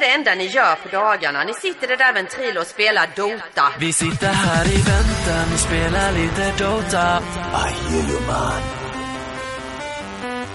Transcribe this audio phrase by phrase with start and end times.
[0.00, 1.44] är det enda ni gör på dagarna?
[1.44, 3.72] Ni sitter det där ventrilo och spelar Dota.
[3.78, 7.22] Vi sitter här i väntan och spelar lite Dota.
[7.52, 8.62] I hear you man.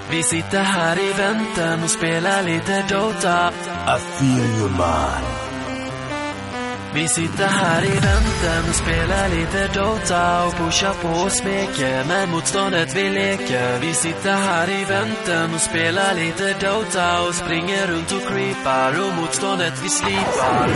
[0.09, 3.51] Vi sitter här i väntan och spelar lite Dota.
[3.95, 5.44] I feel you man.
[6.95, 12.95] Vi sitter här i väntan spelar lite Dota och pushar på och smeker med motståndet
[12.95, 13.79] vi leker.
[13.79, 19.13] Vi sitter här i väntan och spelar lite Dota och springer runt och creepar och
[19.21, 20.67] motståndet vi slipar.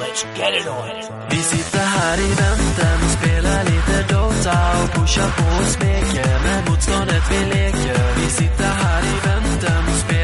[0.00, 1.26] Let's get it on.
[1.30, 6.70] Vi sitter här i väntan och spelar lite Dota och pushar på och smeker med
[6.70, 8.14] motståndet vi leker.
[8.16, 10.15] Vi sitter här i väntan och spelar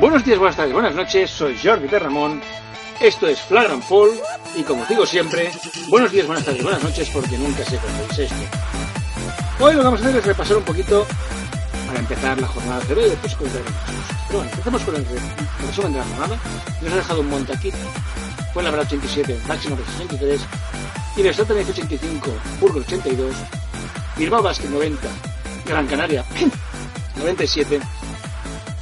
[0.00, 2.42] Buenos días, buenas tardes, buenas noches, soy Jordi de Ramón,
[3.00, 4.10] esto es Flagrant Fall
[4.56, 5.52] y como digo siempre,
[5.88, 8.34] buenos días, buenas tardes, buenas noches porque nunca sé cuándo es esto.
[9.60, 11.06] Hoy lo que vamos a hacer es repasar un poquito
[11.92, 15.04] para empezar la jornada de hoy y después con el Pero bueno, empezamos con el,
[15.04, 15.16] re-
[15.60, 16.38] el resumen de la jornada.
[16.80, 17.74] Nos ha dejado un Montaquit,
[18.54, 20.40] fue la 87, máximo de 63,
[21.16, 23.34] y Verstappen también 85, Burgos 82,
[24.16, 25.08] Bilbao Basket 90,
[25.66, 26.24] Gran Canaria
[27.16, 27.80] 97,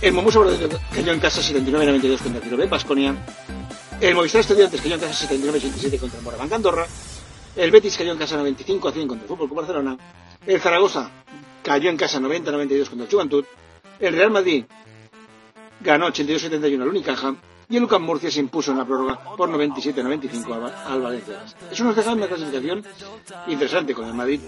[0.03, 0.47] el Momuso
[0.95, 3.15] cayó en casa 79-92 contra Tirobé, Basconia.
[4.01, 6.87] El Movistar Estudiantes cayó en casa 79-87 contra Moraván Andorra.
[7.57, 9.99] El Betis cayó en casa 95-100 contra el Fútbol Club Barcelona.
[10.47, 11.11] El Zaragoza
[11.63, 13.45] cayó en casa 90-92 contra el Juventud.
[13.99, 14.65] El Real Madrid
[15.81, 17.35] ganó 82-71 al Unicaja.
[17.69, 21.45] Y el Lucas Murcia se impuso en la prórroga por 97-95 al, Va- al Valencia.
[21.71, 22.85] Eso nos deja una clasificación
[23.47, 24.41] interesante con el Madrid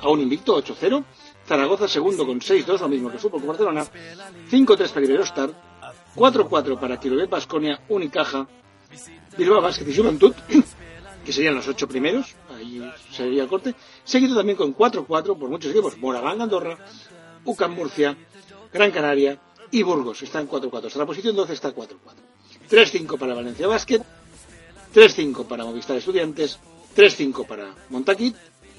[0.00, 1.02] a un invicto 8-0.
[1.44, 3.84] Zaragoza segundo con 6-2, lo mismo que el Fútbol Barcelona.
[4.48, 5.50] 5-3 para Iberostar,
[6.14, 8.46] 4-4 para Tirobé Basconia, Unicaja,
[9.36, 10.32] Bilbao Basket y Juventud,
[11.24, 13.74] que serían los ocho primeros, ahí sería el corte,
[14.04, 16.78] seguido también con 4-4 por muchos equipos, Moraván Andorra,
[17.44, 18.16] UCAM Murcia,
[18.72, 19.38] Gran Canaria
[19.70, 21.88] y Burgos, están 4-4, hasta la posición 12 está 4-4.
[22.70, 24.02] 3-5 para Valencia Basket,
[24.94, 26.58] 3-5 para Movistar Estudiantes,
[26.96, 28.36] 3-5 para Montaquit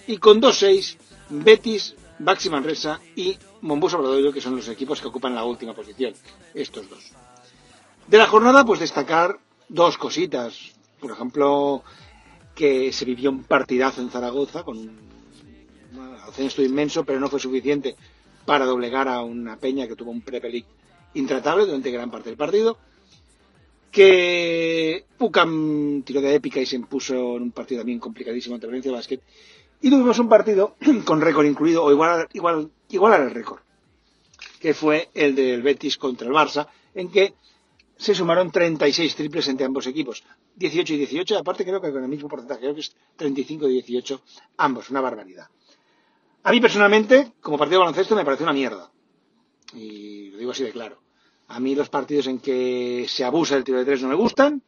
[0.08, 0.98] y con 2-6
[1.30, 6.14] Betis, Baxi Manresa y Mombus Obradoiro, que son los equipos que ocupan la última posición,
[6.54, 7.12] estos dos.
[8.08, 9.40] De la jornada, pues destacar
[9.70, 10.74] dos cositas.
[11.00, 11.84] Por ejemplo,
[12.56, 15.14] que se vivió un partidazo en Zaragoza con un
[16.28, 17.96] ascenso inmenso, pero no fue suficiente
[18.46, 20.66] para doblegar a una peña que tuvo un prepelic
[21.14, 22.78] intratable durante gran parte del partido.
[23.92, 28.92] Que Pucam tiró de épica y se impuso en un partido también complicadísimo ante Valencia
[28.92, 29.20] Basket.
[29.82, 30.76] Y tuvimos un partido
[31.06, 33.60] con récord incluido, o igual, igual, igual al récord,
[34.60, 37.34] que fue el del Betis contra el Barça, en que
[37.98, 40.24] se sumaron 36 triples entre ambos equipos.
[40.56, 43.74] 18 y 18, aparte creo que con el mismo porcentaje, creo que es 35 y
[43.74, 44.22] 18,
[44.58, 45.48] ambos, una barbaridad.
[46.44, 48.92] A mí personalmente, como partido de baloncesto, me parece una mierda.
[49.74, 51.02] Y lo digo así de claro.
[51.48, 54.62] A mí los partidos en que se abusa del tiro de tres no me gustan,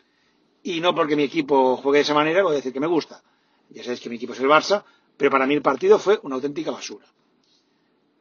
[0.63, 3.23] y no porque mi equipo juegue de esa manera voy a decir que me gusta.
[3.69, 4.83] Ya sabéis que mi equipo es el Barça,
[5.15, 7.05] pero para mí el partido fue una auténtica basura.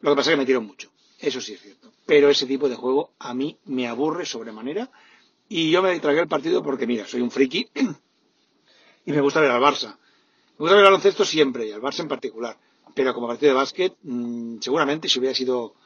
[0.01, 0.91] Lo que pasa es que me tiró mucho.
[1.19, 1.91] Eso sí es cierto.
[2.05, 4.91] Pero ese tipo de juego a mí me aburre sobremanera.
[5.57, 7.69] Y yo me tragué el partido porque, mira, soy un friki
[9.07, 9.97] y me gusta ver al Barça.
[9.97, 12.59] Me gusta ver al baloncesto siempre y al Barça en particular.
[12.93, 15.77] Pero como partido de básquet, mmm, seguramente si hubiera sido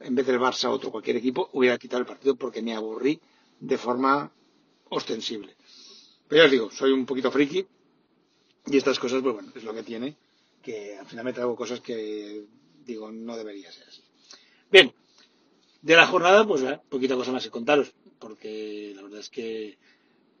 [0.00, 3.20] en vez del Barça otro cualquier equipo, hubiera quitado el partido porque me aburrí
[3.60, 4.28] de forma
[4.88, 5.54] ostensible.
[6.26, 7.64] Pero ya os digo, soy un poquito friki
[8.66, 10.16] y estas cosas, pues bueno, es lo que tiene,
[10.60, 12.44] que al final me traigo cosas que
[12.84, 14.02] digo, no debería ser así.
[14.68, 14.92] Bien,
[15.80, 19.76] de la jornada, pues eh, poquita cosa más que contaros, porque la verdad es que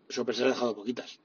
[0.08, 1.18] sorpresas he dejado poquitas.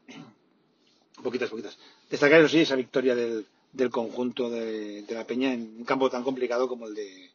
[1.24, 1.78] Poquitas, poquitas.
[2.10, 6.68] Destacar, sí, esa victoria del, del conjunto de, la Peña en un campo tan complicado
[6.68, 7.32] como el de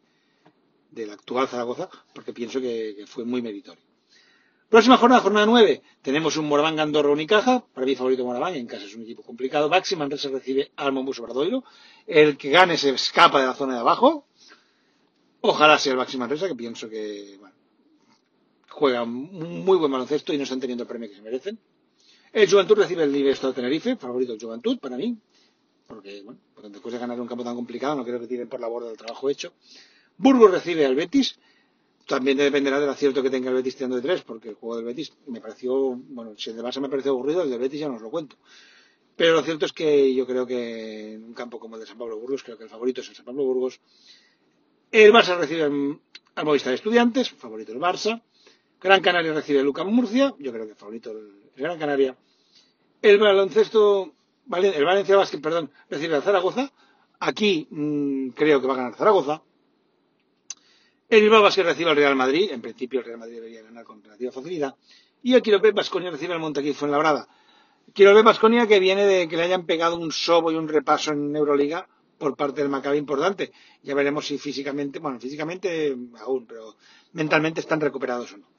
[0.91, 3.83] del actual Zaragoza, porque pienso que, fue muy meritorio.
[4.69, 8.85] Próxima jornada, jornada 9, tenemos un Moraván Andorra Unicaja, para mí favorito Moraván, en casa
[8.85, 9.71] es un equipo complicado.
[9.71, 11.65] Baxi Manresa recibe al Mombus Obradoiro,
[12.07, 14.27] el que gane se escapa de la zona de abajo.
[15.41, 17.39] Ojalá sea el Baxi Manresa, que pienso que
[18.73, 21.59] juega un muy buen baloncesto y no están teniendo el premio que se merecen.
[22.33, 25.17] El Juventud recibe el Libertad de Tenerife, favorito el Juventud para mí,
[25.87, 28.61] porque bueno, porque después de ganar un campo tan complicado no creo que tiren por
[28.61, 29.53] la borda del trabajo hecho.
[30.17, 31.39] Burgos recibe al Betis,
[32.07, 34.87] también dependerá del acierto que tenga el Betis tirando de tres, porque el juego del
[34.87, 37.89] Betis me pareció, bueno, si el de Barça me pareció aburrido, el del Betis ya
[37.89, 38.37] no os lo cuento.
[39.15, 41.99] Pero lo cierto es que yo creo que en un campo como el de San
[41.99, 43.81] Pablo Burgos, creo que el favorito es el San Pablo Burgos,
[44.91, 48.23] El Barça recibe al Movistar Estudiantes, favorito el Barça.
[48.83, 52.17] Gran Canaria recibe Lucas Murcia, yo creo que favorito el, Gran Canaria.
[53.01, 54.13] El baloncesto,
[54.53, 56.73] el Valencia Basket, perdón, recibe al Zaragoza.
[57.21, 59.43] Aquí mm, creo que va a ganar Zaragoza.
[61.09, 62.51] El Bilbao Basket recibe al Real Madrid.
[62.51, 64.75] En principio el Real Madrid debería ganar con relativa facilidad.
[65.23, 67.29] Y el Quirobet Basconia recibe al Montaquí Fuenlabrada.
[67.93, 71.37] Quirobet Basconia que viene de que le hayan pegado un sobo y un repaso en
[71.37, 71.87] Euroliga
[72.19, 73.53] por parte del Maccabi importante.
[73.83, 76.77] Ya veremos si físicamente, bueno, físicamente aún, pero
[77.13, 78.52] mentalmente están recuperados o no.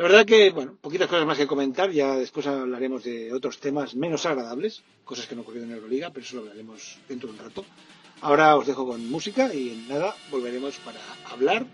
[0.00, 1.90] La verdad que, bueno, poquitas cosas más que comentar.
[1.90, 6.24] Ya después hablaremos de otros temas menos agradables, cosas que no ocurrieron en Euroliga, pero
[6.24, 7.66] eso lo hablaremos dentro de un rato.
[8.22, 11.00] Ahora os dejo con música y en nada volveremos para
[11.30, 11.66] hablar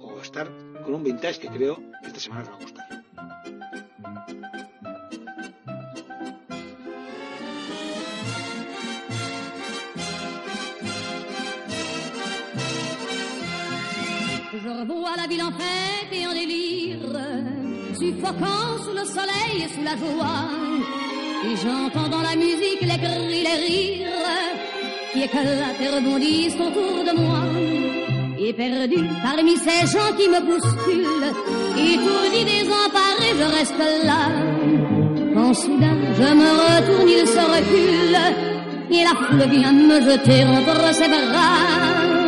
[0.00, 0.50] o estar
[0.82, 3.07] con un vintage que creo esta semana os va a gustar.
[14.60, 16.98] Je revois la ville en fête et en délire,
[17.94, 20.48] suffocant sous le soleil et sous la joie.
[21.44, 24.08] Et j'entends dans la musique les cris, les rires,
[25.12, 27.42] qui éclatent et rebondissent autour de moi.
[28.40, 31.32] Et perdu parmi ces gens qui me bousculent,
[31.76, 34.22] étourdi, désemparé, je reste là.
[35.34, 38.18] Quand soudain je me retourne, il se recule,
[38.90, 42.27] et la foule vient me jeter entre ses bras.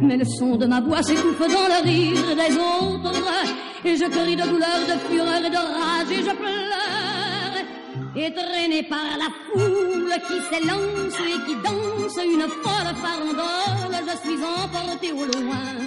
[0.00, 3.14] Mais le son de ma voix s'étouffe dans le rire des autres.
[3.84, 6.97] Et je crie de douleur, de fureur et de rage et je pleure.
[8.18, 15.12] Traîné par la foule qui s'élance et qui danse une folle farandole, je suis emporté
[15.12, 15.78] au loin.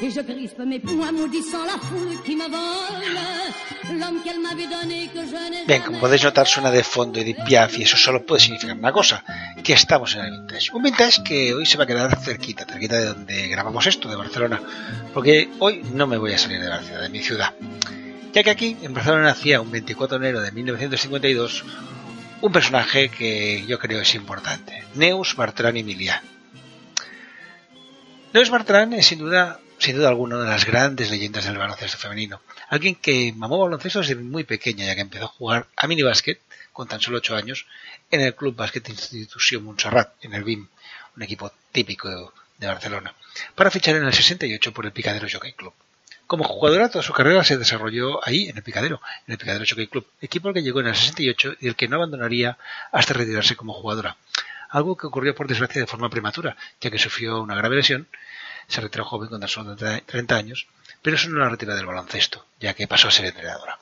[0.00, 3.98] Et je crispe mes poings maudissant la foule qui me vole.
[3.98, 7.42] L'homme qu'elle m'avait donné que je n'ai Bien, como podéis notar, suena de fondo Edith
[7.44, 9.24] Piaf y eso solo puede significar una cosa,
[9.64, 10.70] que estamos en el vintage.
[10.72, 14.14] Un vintage que hoy se va a quedar cerquita, cerquita de donde grabamos esto, de
[14.14, 14.62] Barcelona,
[15.12, 17.52] porque hoy no me voy a salir de la ciudad, de mi ciudad.
[18.32, 21.64] Ya que aquí, en Barcelona, nacía un 24 de enero de 1952
[22.40, 26.22] un personaje que yo creo es importante, Neus Bartran Emilia.
[28.32, 31.98] Neus Bartran es sin duda, sin duda alguna, una de las grandes leyendas del baloncesto
[31.98, 32.40] femenino.
[32.68, 36.40] Alguien que mamó baloncesto desde muy pequeña, ya que empezó a jugar a minibásquet
[36.72, 37.66] con tan solo 8 años
[38.10, 40.68] en el Club Básquet Institución Montserrat, en el BIM,
[41.16, 43.14] un equipo típico de Barcelona,
[43.56, 45.72] para fichar en el 68 por el Picadero Jockey Club.
[46.28, 49.86] Como jugadora, toda su carrera se desarrolló ahí, en el Picadero, en el Picadero Jockey
[49.86, 52.58] Club, equipo al que llegó en el 68 y el que no abandonaría
[52.92, 54.18] hasta retirarse como jugadora.
[54.68, 58.08] Algo que ocurrió por desgracia de forma prematura, ya que sufrió una grave lesión,
[58.66, 60.66] se retiró joven con tan solo 30 años,
[61.00, 63.78] pero eso no la retiró del baloncesto, ya que pasó a ser entrenadora.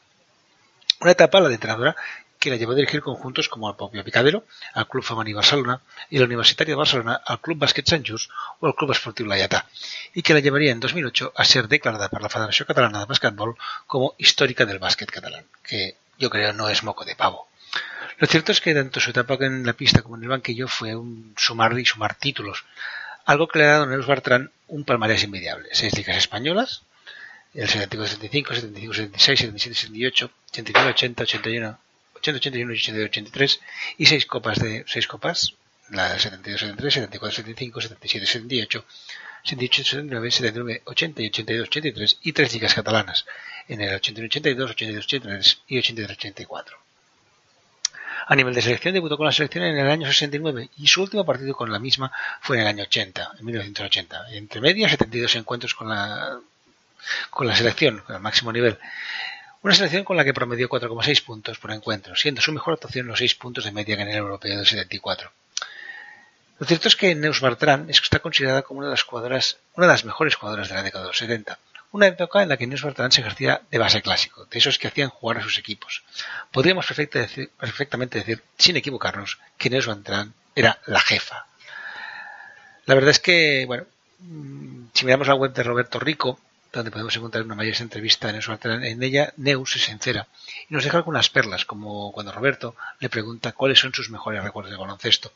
[1.00, 1.97] Una etapa, la de entrenadora,
[2.38, 6.19] que la llevó a dirigir conjuntos como al propio Picadero, al Club Femení Barcelona y
[6.19, 9.66] la Universitaria de Barcelona, al Club Bàsquet Sant Just o al Club Esportiu Laietà,
[10.14, 13.57] y que la llevaría en 2008 a ser declarada por la Federación Catalana de Básquetbol
[13.87, 17.49] como histórica del básquet catalán, que yo creo no es moco de pavo.
[18.19, 20.95] Lo cierto es que tanto su etapa en la pista como en el banquillo fue
[20.95, 22.64] un sumar y sumar títulos,
[23.26, 25.69] algo que le ha dado a Neus Bartran un palmarés envidiable.
[25.73, 26.83] Seis ligas españolas,
[27.52, 29.11] el 74-75, 75-76,
[29.52, 31.78] 77-78, 89-80, 81,
[32.23, 33.61] 80-81 y 82-83,
[33.99, 35.54] y seis copas de seis copas,
[35.90, 38.85] la 72-73, 74-75, 77-78,
[39.44, 43.26] 78-79, 79-80 y 82-83, y tres ligas catalanas,
[43.68, 46.64] en el 81-82, 82-83 y 83-84.
[48.28, 51.25] A nivel de selección debutó con la selección en el año 69 y su último
[51.25, 54.30] partido con la misma fue en el año 80, en 1980.
[54.32, 56.40] Entre medias 72 encuentros con la
[57.30, 58.78] con la selección, con el máximo nivel.
[59.66, 63.18] Una selección con la que promedió 4,6 puntos por encuentro, siendo su mejor actuación los
[63.18, 65.32] 6 puntos de media en el europeo de 74.
[66.61, 69.92] Lo cierto es que Neus Bartrán está considerada como una de las jugadoras, una de
[69.92, 71.58] las mejores jugadoras de la década de los 70,
[71.90, 74.87] una época en la que Neus Bartrán se ejercía de base clásico, de esos que
[74.87, 76.04] hacían jugar a sus equipos.
[76.52, 81.44] Podríamos perfectamente decir, sin equivocarnos, que Neus Bartrán era la jefa.
[82.85, 83.85] La verdad es que, bueno,
[84.20, 86.38] mm, si miramos la web de Roberto Rico,
[86.78, 90.28] donde podemos encontrar una mayor entrevista en, en ella, Neus es sincera
[90.68, 94.71] y nos deja algunas perlas, como cuando Roberto le pregunta cuáles son sus mejores recuerdos
[94.71, 95.33] de baloncesto.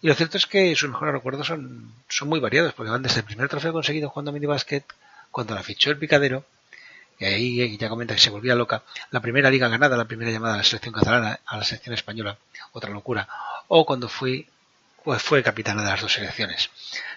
[0.00, 3.20] Y lo cierto es que sus mejores recuerdos son, son muy variados, porque van desde
[3.20, 4.84] el primer trofeo conseguido jugando minibásquet,
[5.30, 6.44] cuando la fichó el picadero,
[7.20, 8.82] y ahí ya comenta que se volvía loca,
[9.12, 12.36] la primera liga ganada, la primera llamada a la selección catalana, a la selección española,
[12.72, 13.28] otra locura,
[13.68, 14.48] o cuando fui
[15.18, 16.70] fue capitana de las dos selecciones.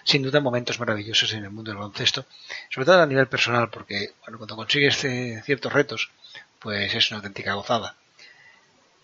[0.04, 2.26] Sin duda momentos maravillosos en el mundo del baloncesto,
[2.70, 4.96] sobre todo a nivel personal, porque bueno, cuando consigues
[5.44, 6.10] ciertos retos,
[6.58, 7.96] pues es una auténtica gozada.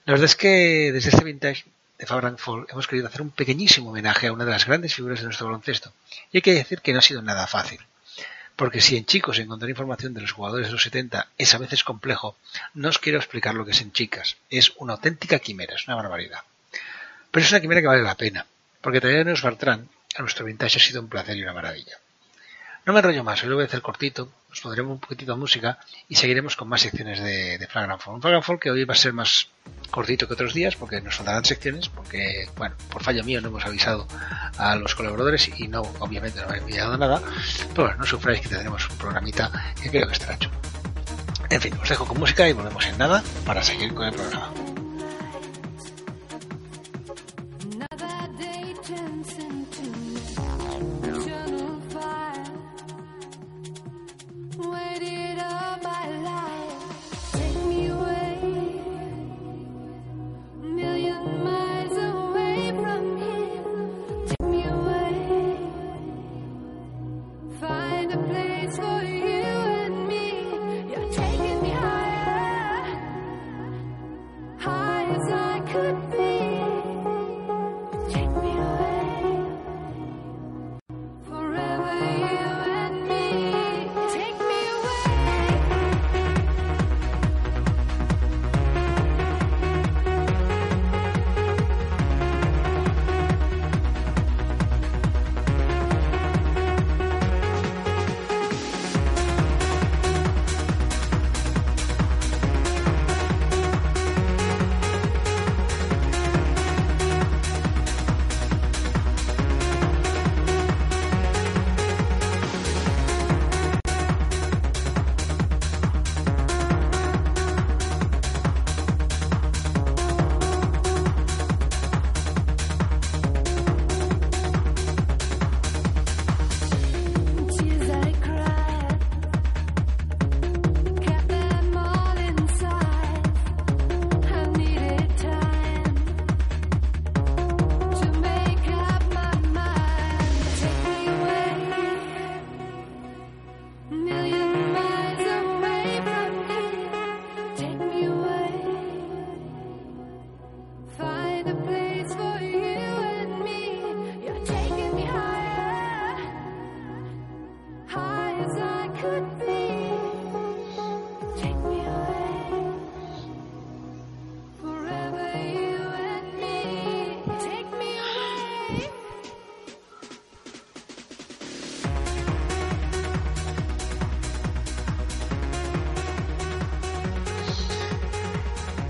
[0.05, 1.65] La verdad es que desde este vintage
[1.99, 5.21] de Fabrank Fall hemos querido hacer un pequeñísimo homenaje a una de las grandes figuras
[5.21, 5.93] de nuestro baloncesto.
[6.33, 7.79] Y hay que decir que no ha sido nada fácil.
[8.57, 11.85] Porque si en chicos encontrar información de los jugadores de los 70 es a veces
[11.85, 12.37] complejo,
[12.75, 14.37] no os quiero explicar lo que es en chicas.
[14.51, 16.41] Es una auténtica quimera, es una barbaridad.
[17.31, 18.47] Pero es una quimera que vale la pena,
[18.83, 21.97] porque traernos Bartrán a nuestro vintage ha sido un placer y una maravilla.
[22.85, 25.39] No me enrollo más, hoy lo voy a hacer cortito, nos pondremos un poquitito de
[25.39, 28.15] música y seguiremos con más secciones de, de Flagrant Fall.
[28.15, 29.49] Un Flagrant Fall que hoy va a ser más
[29.91, 33.65] cortito que otros días porque nos faltarán secciones, porque, bueno, por fallo mío no hemos
[33.65, 34.09] avisado
[34.59, 37.23] a los colaboradores y no, obviamente no han enviado nada,
[37.71, 40.51] pero bueno, no sufráis que tendremos un programita que creo que estará hecho.
[41.51, 44.72] En fin, os dejo con música y volvemos en nada para seguir con el programa.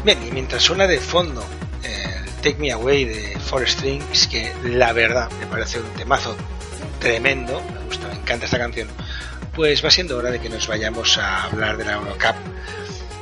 [0.04, 1.44] Bien, y mientras suena de fondo
[1.84, 6.36] el Take Me Away de Four Strings, que la verdad me parece un temazo
[6.98, 8.88] tremendo, me gusta, me encanta esta canción,
[9.54, 12.34] pues va siendo hora de que nos vayamos a hablar de la Eurocup.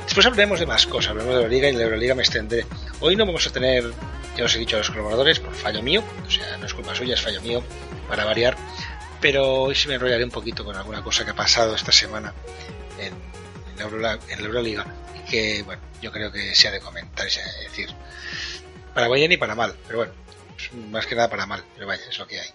[0.05, 2.65] Después hablaremos de más cosas, hablaremos de la Euroliga y la Euroliga me extendré.
[2.99, 3.83] Hoy no vamos a tener,
[4.35, 6.95] ya os he dicho a los colaboradores, por fallo mío, o sea, no es culpa
[6.95, 7.61] suya, es fallo mío,
[8.09, 8.57] para variar,
[9.21, 12.33] pero hoy sí me enrollaré un poquito con alguna cosa que ha pasado esta semana
[12.97, 13.13] en,
[13.77, 14.83] en, la, Euroliga
[15.31, 17.89] que, bueno, yo creo que se ha de comentar se ha de decir.
[18.93, 20.13] Para bien y para mal, pero bueno,
[20.91, 22.49] más que nada para mal, pero vaya, es lo que hay.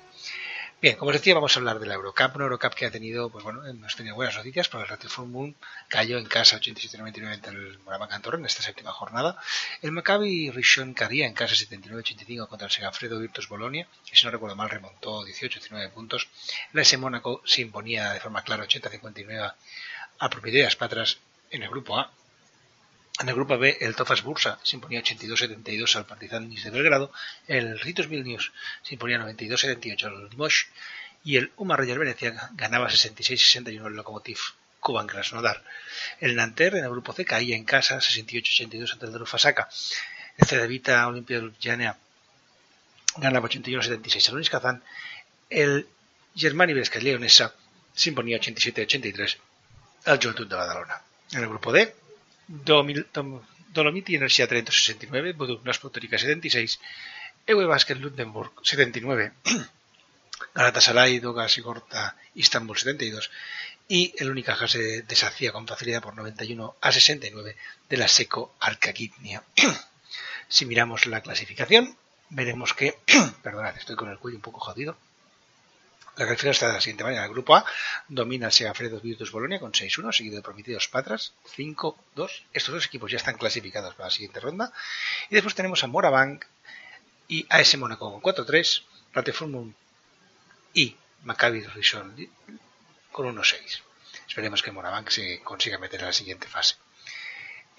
[0.83, 3.31] Bien, como os decía, vamos a hablar de la Eurocup, una Eurocup que ha tenido,
[3.31, 5.57] pues bueno, hemos tenido buenas noticias, porque el Ratifor Moon
[5.89, 9.41] cayó en casa 87-99 ante el Moraván Cantorra en esta séptima jornada.
[9.81, 14.31] El Maccabi Rishon caía en casa 79-85 contra el Segafredo Virtus Bolonia, que si no
[14.31, 16.29] recuerdo mal remontó 18-19 puntos.
[16.75, 19.55] La S Mónaco se imponía de forma clara 80-59
[20.19, 21.19] a Propiedades Patras
[21.51, 22.13] en el grupo A.
[23.19, 27.11] En el grupo B, el Tofas Bursa se imponía 82-72 al Partizan de Belgrado,
[27.47, 30.67] el Ritus Vilnius se imponía 92-78 al Limoges
[31.25, 34.39] y el Umar Roger Venecia ganaba 66-61 al Lokomotiv
[34.81, 35.65] Kuban Krasnodar.
[36.21, 39.69] El Nanterre en el grupo C caía en casa 68-82 ante el Drufasaka.
[40.37, 41.97] El Cedevita Olimpia Ljubljana
[43.17, 44.83] ganaba 81-76 al Unis Kazan.
[45.49, 45.89] El
[46.37, 47.55] Germani Vesca Leonesa
[47.95, 49.37] se imponía 87-83
[50.05, 51.01] al Juventud de Badalona.
[51.33, 51.93] En el grupo D,
[52.49, 56.79] Dolomiti Energia Trento 69, Buduknas Putorica 76,
[57.47, 59.33] Ewe Basket Lundenburg 79,
[60.55, 63.31] Galatasaray, Doga Sigorta, Istanbul 72
[63.89, 67.57] y el Unicaja se deshacía con facilidad por 91 a 69
[67.89, 69.43] de la Seco Alcagitnia.
[70.49, 71.97] si miramos la clasificación,
[72.31, 72.99] veremos que,
[73.43, 74.97] perdonad, estoy con el cuello un poco jodido,
[76.17, 77.25] la clasificación está de la siguiente manera.
[77.25, 77.65] El grupo A
[78.09, 81.95] domina el Segafredo Virtus Bolonia con 6-1, seguido de Prometidos Patras 5-2.
[82.53, 84.73] Estos dos equipos ya están clasificados para la siguiente ronda.
[85.29, 86.45] Y después tenemos a Morabank
[87.29, 88.83] y AS Mónaco con 4-3,
[89.13, 89.75] Rateformum
[90.73, 92.29] y Maccabi Rishon
[93.13, 93.83] con 1-6.
[94.27, 96.77] Esperemos que Morabank se consiga meter a la siguiente fase.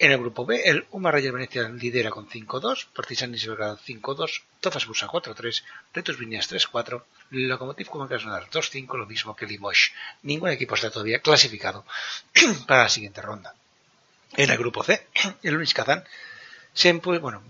[0.00, 4.86] En el grupo B, el Umar Rayo Venecia lidera con 5-2, Partisanis Belgrado 5-2, Tofas
[4.86, 9.90] Bursa 4-3, Retos Viñas 3-4, Lokomotiv Kuban Krasnodar 2-5, lo mismo que Limoges.
[10.22, 11.84] Ningún equipo está todavía clasificado
[12.68, 13.56] para la siguiente ronda.
[14.36, 15.04] En el grupo C,
[15.42, 16.04] el Unis Kazan
[16.72, 17.42] siempre, bueno,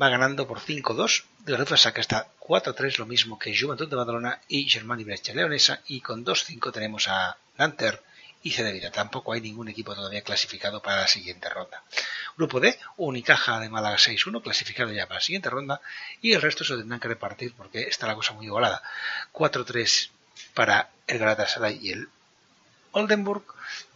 [0.00, 4.40] va ganando por 5-2, de la saca está 4-3, lo mismo que Juventud de Badalona
[4.48, 8.02] y Germani Brescia Leonesa, y con 2-5 tenemos a Nanter
[8.42, 8.90] y Cedevita.
[8.90, 11.82] Tampoco hay ningún equipo todavía clasificado para la siguiente ronda.
[12.36, 15.80] Grupo D, Unicaja de Málaga 6-1, clasificado ya para la siguiente ronda,
[16.22, 18.82] y el resto se tendrán que repartir porque está la cosa muy igualada.
[19.32, 20.10] 4-3
[20.54, 22.08] para el Galatasaray y el
[22.92, 23.44] Oldenburg,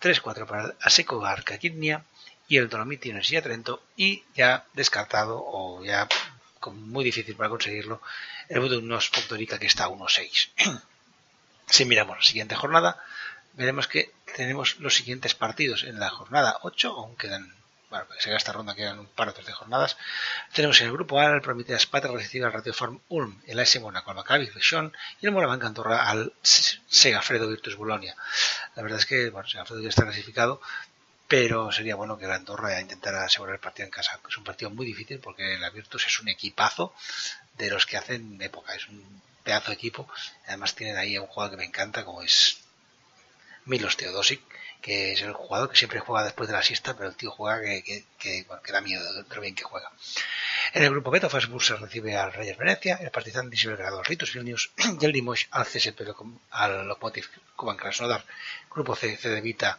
[0.01, 2.05] 3-4 para el Aseco Garcagitnia
[2.47, 6.07] y el Dolomiti Energía Trento, y ya descartado o ya
[6.73, 8.01] muy difícil para conseguirlo,
[8.49, 10.81] el Budugnos Podgorica que está a 1-6.
[11.67, 13.03] si miramos la siguiente jornada,
[13.57, 17.55] veremos que tenemos los siguientes partidos en la jornada 8, aún quedan,
[17.91, 19.97] bueno, para que se esta ronda quedan un par o tres de jornadas.
[20.53, 23.81] Tenemos en el grupo A el Prometeas Patra recibe al Radio Farm Ulm, el AS
[23.81, 24.51] Mónaco al Maccabi
[25.21, 28.17] y el Moraván Cantorra al Segafredo Virtus Bolonia.
[28.75, 30.61] La verdad es que, bueno, Segafredo ya está clasificado,
[31.29, 34.21] pero sería bueno que la Andorra intentara asegurar el partido en casa.
[34.29, 36.93] Es un partido muy difícil porque la Virtus es un equipazo
[37.57, 40.09] de los que hacen época, es un pedazo de equipo.
[40.47, 42.64] Además tienen ahí un jugador que me encanta como es
[43.67, 44.41] Milos Teodosic,
[44.85, 47.61] que es el jugador que siempre juega después de la siesta, pero el tío juega
[47.61, 49.91] que, que, da miedo de bien que juega.
[50.75, 54.35] En el grupo Beto, Fasbursa recibe al Reyes Venecia, el Partizan de Belgrado al Ritus
[54.35, 56.03] Vilnius y el Limoges al CSP
[56.51, 58.25] al Lokomotiv Kuban Krasnodar.
[58.71, 59.79] Grupo C, C de Vita,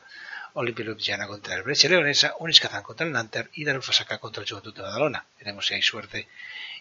[0.54, 4.50] Olimpia Ljubljana contra el Brescia Leonesa, Unis Kazan contra el Nanter y Darufasaka contra el
[4.50, 5.26] Juventud de Badalona.
[5.38, 6.28] Veremos si hay suerte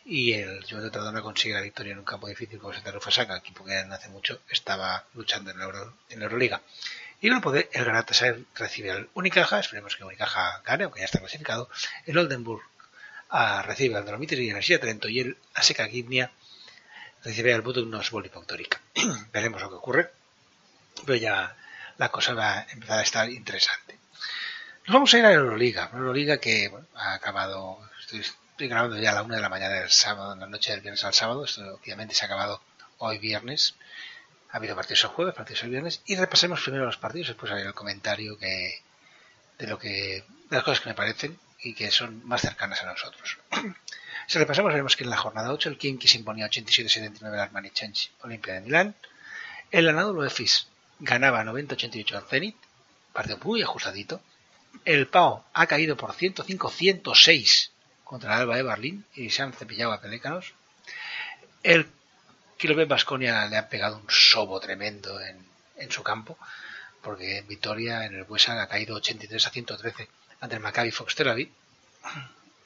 [0.04, 3.38] y el Juventud Badalona consigue la victoria en un campo difícil como es el Darufasaka,
[3.38, 6.60] equipo que hace mucho estaba luchando en la, Euro, en la Euroliga.
[7.20, 11.20] Y el grupo el Galatasaray recibe al Unicaja, esperemos que Unicaja gane, aunque ya está
[11.20, 11.70] clasificado.
[12.04, 12.62] El Oldenburg
[13.30, 16.30] a, recibe al Dolomitis y Energía Trento y el Aseca Gimnia
[17.22, 18.80] recibe al Budugnos Volipoctórica.
[19.32, 20.10] Veremos lo que ocurre,
[21.06, 21.56] pero ya
[21.96, 23.98] la cosa va a empezar a estar interesante.
[24.86, 27.78] Nos vamos a ir a la Euroliga, una Euroliga que ha acabado,
[28.54, 30.80] estoy, grabando ya a la una de la mañana del sábado, en la noche del
[30.80, 32.62] viernes al sábado, esto obviamente se ha acabado
[32.98, 33.74] hoy viernes,
[34.52, 37.62] ha habido partidos el jueves, partidos el viernes, y repasemos primero los partidos, después haré
[37.62, 38.80] el comentario que,
[39.58, 42.86] de lo que, de las cosas que me parecen y que son más cercanas a
[42.86, 43.38] nosotros.
[44.28, 47.70] si repasamos, veremos que en la jornada 8 el Kimki se imponía 87-79 al Armani
[47.70, 48.94] Change Olimpia de Milán,
[49.72, 50.68] el Anadolu Efes
[51.00, 52.56] ganaba 90-88 al Zenit,
[53.12, 54.20] partido muy ajustadito,
[54.84, 57.73] el Pau ha caído por 105-106
[58.04, 60.54] contra el Alba de Berlín y se han cepillado a Pelécanos,
[61.62, 61.88] el
[62.58, 65.44] Kilobet Basconia le ha pegado un sobo tremendo en,
[65.76, 66.38] en, su campo,
[67.02, 70.08] porque en Vitoria, en el Buesa, ha caído 83 a 113
[70.40, 71.50] ante el Maccabi Fox Tel.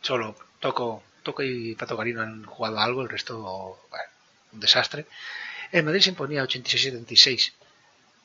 [0.00, 3.80] Solo Toco, Toco y Pato Garino han jugado algo, el resto,
[4.52, 5.06] un desastre.
[5.70, 7.52] El Madrid se imponía 86-76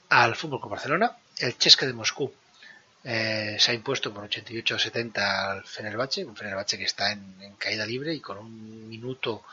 [0.09, 1.17] al Fútbol con Barcelona.
[1.37, 2.33] El Chesca de Moscú
[3.03, 8.13] eh, se ha impuesto por 88-70 al Fenerbahce, un Fenerbahce que está en, caída libre
[8.13, 9.43] y con un minuto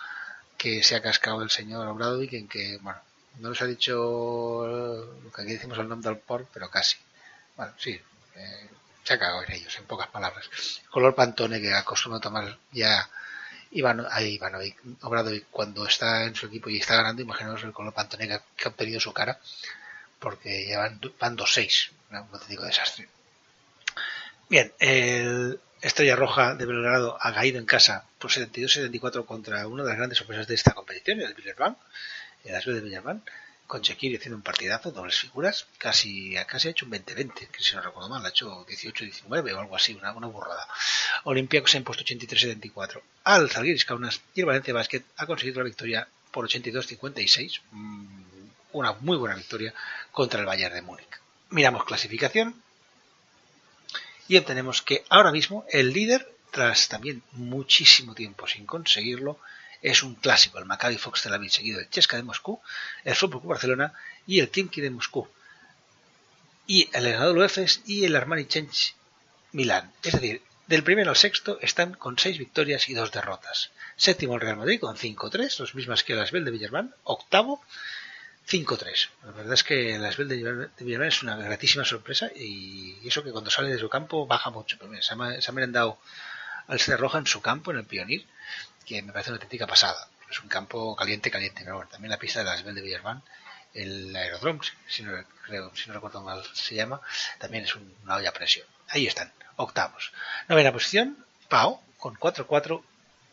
[0.56, 3.00] que se ha cascado el señor Obradovic en que, bueno,
[3.38, 4.66] No nos ha dicho
[5.24, 6.96] lo que aquí decimos el nombre del port, pero casi.
[7.56, 8.00] Bueno, sí.
[8.36, 8.70] eh,
[9.04, 10.48] se ha cagado en ellos, en pocas palabras.
[10.90, 13.08] Color Pantone que acostumbra a tomar ya
[13.72, 17.94] Iván, ahí Ivanovic, Obradovic, cuando está en su equipo y está ganando, imaginaos el color
[17.94, 19.38] Pantone que ha, que obtenido su cara,
[20.18, 23.08] porque ya van, van 2-6, un auténtico desastre.
[24.50, 29.90] Bien, el Estrella Roja de Belgrado ha caído en casa por 72-74 contra una de
[29.90, 31.76] las grandes sorpresas de esta competición, el Villarban,
[32.42, 33.22] el Asbel de Villarban,
[33.68, 37.76] con Shekiri haciendo un partidazo, dobles figuras, casi, casi ha hecho un 20-20, que si
[37.76, 40.66] no recuerdo mal, ha hecho 18-19 o algo así, una, una burrada.
[41.22, 45.66] Olympiacos se ha impuesto 83-74 al Zalgiris Kaunas y el Valencia Basket ha conseguido la
[45.66, 48.22] victoria por 82-56, mm,
[48.72, 49.72] una muy buena victoria
[50.10, 51.20] contra el Bayern de Múnich.
[51.50, 52.60] Miramos clasificación
[54.30, 59.40] y obtenemos que ahora mismo el líder, tras también muchísimo tiempo sin conseguirlo,
[59.82, 62.60] es un clásico, el Maccabi Fox Tel Aviv, seguido del Chesca de Moscú,
[63.02, 63.92] el Fútbol Club Barcelona
[64.28, 65.26] y el Kimki de Moscú.
[66.68, 67.08] Y el
[67.42, 68.94] Efes y el Armani Change
[69.50, 69.90] Milán.
[70.04, 73.72] Es decir, del primero al sexto están con seis victorias y dos derrotas.
[73.96, 76.94] Séptimo el Real Madrid con 5-3, los mismas que el Asbel de Villarban.
[77.02, 77.64] Octavo,
[78.50, 79.08] 5-3.
[79.24, 80.36] La verdad es que el Asbel de
[80.84, 84.76] Villarban es una gratísima sorpresa y eso que cuando sale de su campo baja mucho.
[84.78, 85.98] Pero mira, se, ha, se ha merendado
[86.66, 88.26] al Estrella Roja en su campo, en el Pionir,
[88.84, 90.08] que me parece una auténtica pasada.
[90.30, 91.62] Es un campo caliente, caliente.
[91.64, 93.22] Pero bueno, también la pista de la Asbel de Villarban,
[93.74, 95.12] el aeródromo, si no,
[95.46, 97.00] creo, si no recuerdo mal se llama,
[97.38, 98.66] también es un- una olla a presión.
[98.88, 100.12] Ahí están, octavos.
[100.48, 102.82] Novena posición, Pau, con 4-4.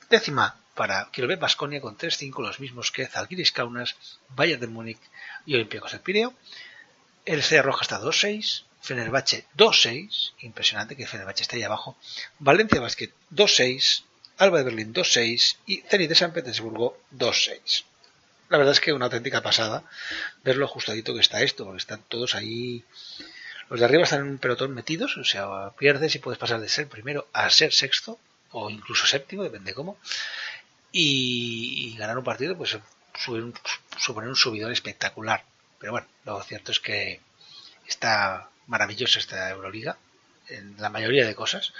[0.09, 3.97] Décima para Kilobet Basconia con 3-5, los mismos que Zalgiris Kaunas,
[4.29, 5.01] Bayern de Múnich
[5.45, 6.33] y Olympiacos del Pireo.
[7.25, 11.97] El Estrella Roja está 2-6, Fenerbahce 2-6, impresionante que Fenerbahce esté ahí abajo.
[12.39, 14.03] Valencia Basket 2-6,
[14.37, 17.83] Alba de Berlín 2-6 y Zenit de San Petersburgo 2-6.
[18.49, 19.83] La verdad es que una auténtica pasada
[20.43, 22.85] ver lo ajustadito que está esto, porque están todos ahí.
[23.69, 26.69] Los de arriba están en un pelotón metidos, o sea, pierdes y puedes pasar de
[26.69, 28.19] ser primero a ser sexto
[28.51, 29.97] o incluso séptimo, depende cómo.
[30.91, 32.77] Y, ganar un partido, pues
[33.15, 33.53] subir un-
[33.97, 35.43] suponer un subidón espectacular.
[35.79, 37.21] Pero bueno, lo cierto es que
[37.87, 39.97] está maravillosa esta Euroliga
[40.49, 41.73] en la mayoría de cosas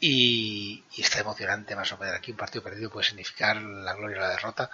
[0.00, 2.14] y, y está emocionante más o menos.
[2.16, 4.70] Aquí un partido perdido puede significar la gloria o la derrota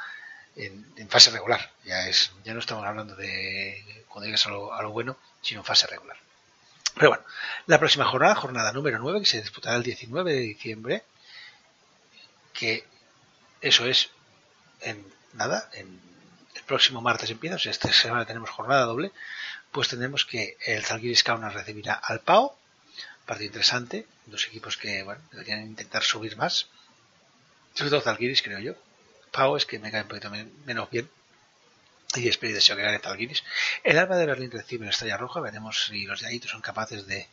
[0.56, 1.70] en, en fase regular.
[1.84, 5.60] Ya es ya no estamos hablando de cuando llegas a lo, a lo bueno, sino
[5.60, 6.16] en fase regular.
[6.94, 7.24] Pero bueno,
[7.66, 11.02] la próxima jornada, jornada número 9, que se disputará el 19 de diciembre,
[12.52, 12.84] que
[13.68, 14.10] eso es
[14.80, 16.00] en nada, en
[16.54, 19.10] el próximo martes empieza, esta semana tenemos jornada doble,
[19.72, 22.54] pues tendremos que el Zalgiris Kaunas recibirá al Pau,
[23.26, 26.68] partido interesante, dos equipos que bueno, deberían intentar subir más,
[27.74, 28.74] sobre todo Zalgiris creo yo,
[29.32, 31.10] Pau es que me cae un poquito men- menos bien,
[32.16, 33.00] y espero y deseo que gane.
[33.82, 37.06] El Alba de Berlín recibe la Estrella Roja, veremos si los de ahí son capaces
[37.06, 37.26] de,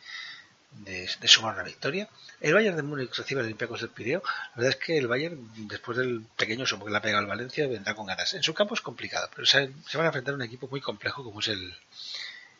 [0.78, 2.08] de, de sumar una victoria.
[2.40, 4.22] El Bayern de Múnich recibe al Olympiacos del Pireo.
[4.24, 7.26] La verdad es que el Bayern, después del pequeño sumo que le ha pegado al
[7.26, 8.34] Valencia, vendrá con ganas.
[8.34, 11.22] En su campo es complicado, pero se, van a enfrentar a un equipo muy complejo
[11.22, 11.74] como es el,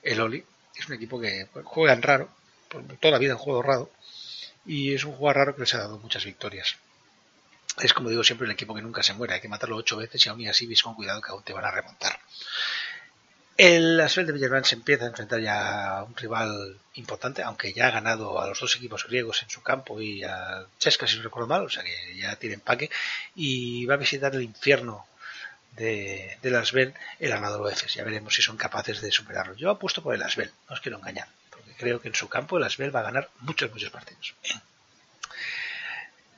[0.02, 0.44] el Oli.
[0.76, 2.30] Es un equipo que bueno, juega en raro,
[3.00, 3.90] toda la vida en juego raro,
[4.64, 6.76] y es un juego raro que les ha dado muchas victorias.
[7.80, 10.24] Es como digo siempre el equipo que nunca se muere, hay que matarlo ocho veces
[10.24, 12.18] y aún y así ves con cuidado que aún te van a remontar.
[13.56, 17.88] El Asbel de Villarban se empieza a enfrentar ya a un rival importante, aunque ya
[17.88, 21.22] ha ganado a los dos equipos griegos en su campo y a Chesca, si no
[21.22, 22.90] recuerdo mal, o sea que ya tiene empaque,
[23.34, 25.06] y va a visitar el infierno
[25.72, 27.94] de, del Asbel, el Anadolu Efes.
[27.94, 29.54] Ya veremos si son capaces de superarlo.
[29.54, 32.56] Yo apuesto por el Asbel, no os quiero engañar, porque creo que en su campo
[32.56, 34.34] el Asbel va a ganar muchos, muchos partidos.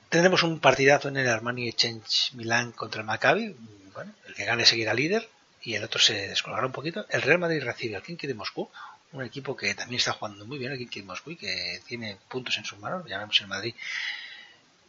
[0.09, 3.55] Tendremos un partidazo en el Armani Exchange Milán contra el Maccabi.
[3.93, 5.29] Bueno, el que gane seguirá líder
[5.65, 7.05] y el otro se descolgará un poquito.
[7.09, 8.69] El Real Madrid recibe al Kinky de Moscú,
[9.11, 12.17] un equipo que también está jugando muy bien, el Kinky de Moscú, y que tiene
[12.29, 13.03] puntos en sus manos.
[13.07, 13.73] Ya vemos el Madrid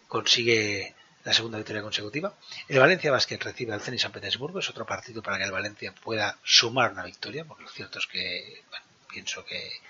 [0.06, 2.34] consigue la segunda victoria consecutiva.
[2.68, 5.94] El Valencia Basket recibe al Zenit San Petersburgo, es otro partido para que el Valencia
[5.94, 9.80] pueda sumar una victoria, porque lo cierto es que bueno, pienso que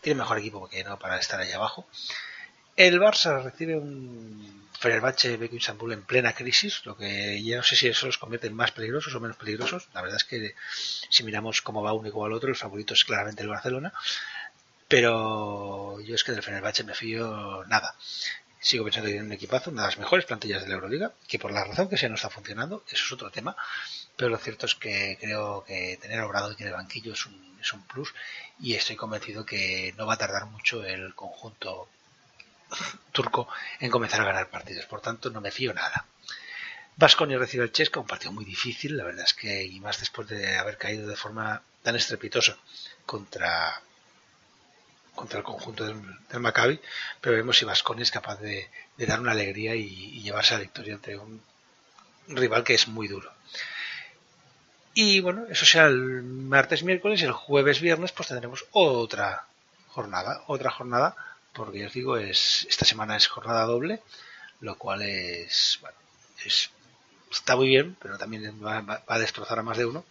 [0.00, 1.86] tiene mejor equipo que no para estar allá abajo.
[2.78, 7.74] El Barça recibe un Fenerbahce Beku Istanbul en plena crisis, lo que ya no sé
[7.74, 9.88] si eso los convierte en más peligrosos o menos peligrosos.
[9.94, 10.54] La verdad es que
[11.10, 13.48] si miramos cómo va uno y cómo va el otro, el favorito es claramente el
[13.48, 13.92] Barcelona.
[14.86, 17.96] Pero yo es que del Fenerbahce me fío nada.
[18.60, 21.40] Sigo pensando que tiene un equipazo, una de las mejores plantillas de la Euroliga, que
[21.40, 23.56] por la razón que sea no está funcionando, eso es otro tema.
[24.16, 27.58] Pero lo cierto es que creo que tener a Obrado en el banquillo es un,
[27.60, 28.14] es un plus
[28.60, 31.88] y estoy convencido que no va a tardar mucho el conjunto
[33.12, 33.48] turco
[33.80, 34.86] en comenzar a ganar partidos.
[34.86, 36.06] Por tanto, no me fío nada.
[36.96, 40.26] Vasconia recibe al Chesca, un partido muy difícil, la verdad es que, y más después
[40.28, 42.56] de haber caído de forma tan estrepitosa
[43.06, 43.80] contra,
[45.14, 46.80] contra el conjunto del, del Maccabi,
[47.20, 50.58] pero vemos si Vasconia es capaz de, de dar una alegría y, y llevarse a
[50.58, 51.40] la victoria ante un
[52.26, 53.32] rival que es muy duro.
[54.94, 59.46] Y bueno, eso será el martes, miércoles, y el jueves, viernes, pues tendremos otra
[59.90, 61.14] jornada, otra jornada,
[61.58, 64.00] porque ya os digo, es, esta semana es jornada doble,
[64.60, 65.80] lo cual es,
[67.30, 70.04] está muy bien, pero también va, a destrozar a más de uno.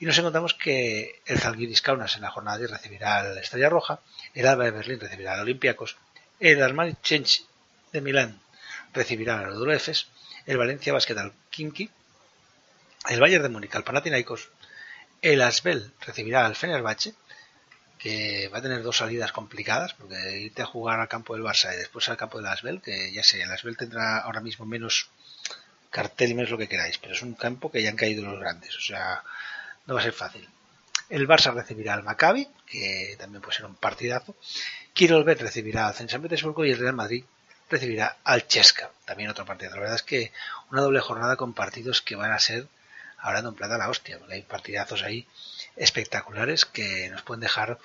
[0.00, 4.00] Y nos encontramos que el Zalgiris Kaunas en la jornada 10 recibirá al Estrella Roja,
[4.34, 5.96] el Alba de Berlín recibirá al Olympiacos,
[6.40, 7.44] el Armani Chench
[7.92, 8.40] de Milán
[8.92, 10.08] recibirá al Oduro Efes,
[10.46, 11.90] el Valencia Basket al Kimki,
[13.08, 14.48] el Bayern de Múnich al Panathinaikos,
[15.20, 17.14] el Asbel recibirá al Fenerbahce,
[17.98, 21.74] que va a tener dos salidas complicadas, porque irte a jugar al campo del Barça
[21.74, 25.10] y después al campo del Asbel, que ya sé, el Asbel tendrá ahora mismo menos
[25.90, 28.38] cartel y menos lo que queráis, pero es un campo que ya han caído los
[28.38, 29.22] grandes, o sea,
[29.86, 30.48] no va a ser fácil.
[31.08, 34.36] El Barça recibirá al Maccabi, que también puede ser un partidazo.
[34.92, 37.24] Kirolbet recibirá al San Petersburgo y el Real Madrid
[37.70, 39.72] recibirá al Chesca, también otro partido.
[39.72, 40.32] La verdad es que
[40.70, 42.66] una doble jornada con partidos que van a ser
[43.18, 45.26] hablando en plata la hostia, porque hay partidazos ahí
[45.78, 47.78] espectaculares que nos pueden dejar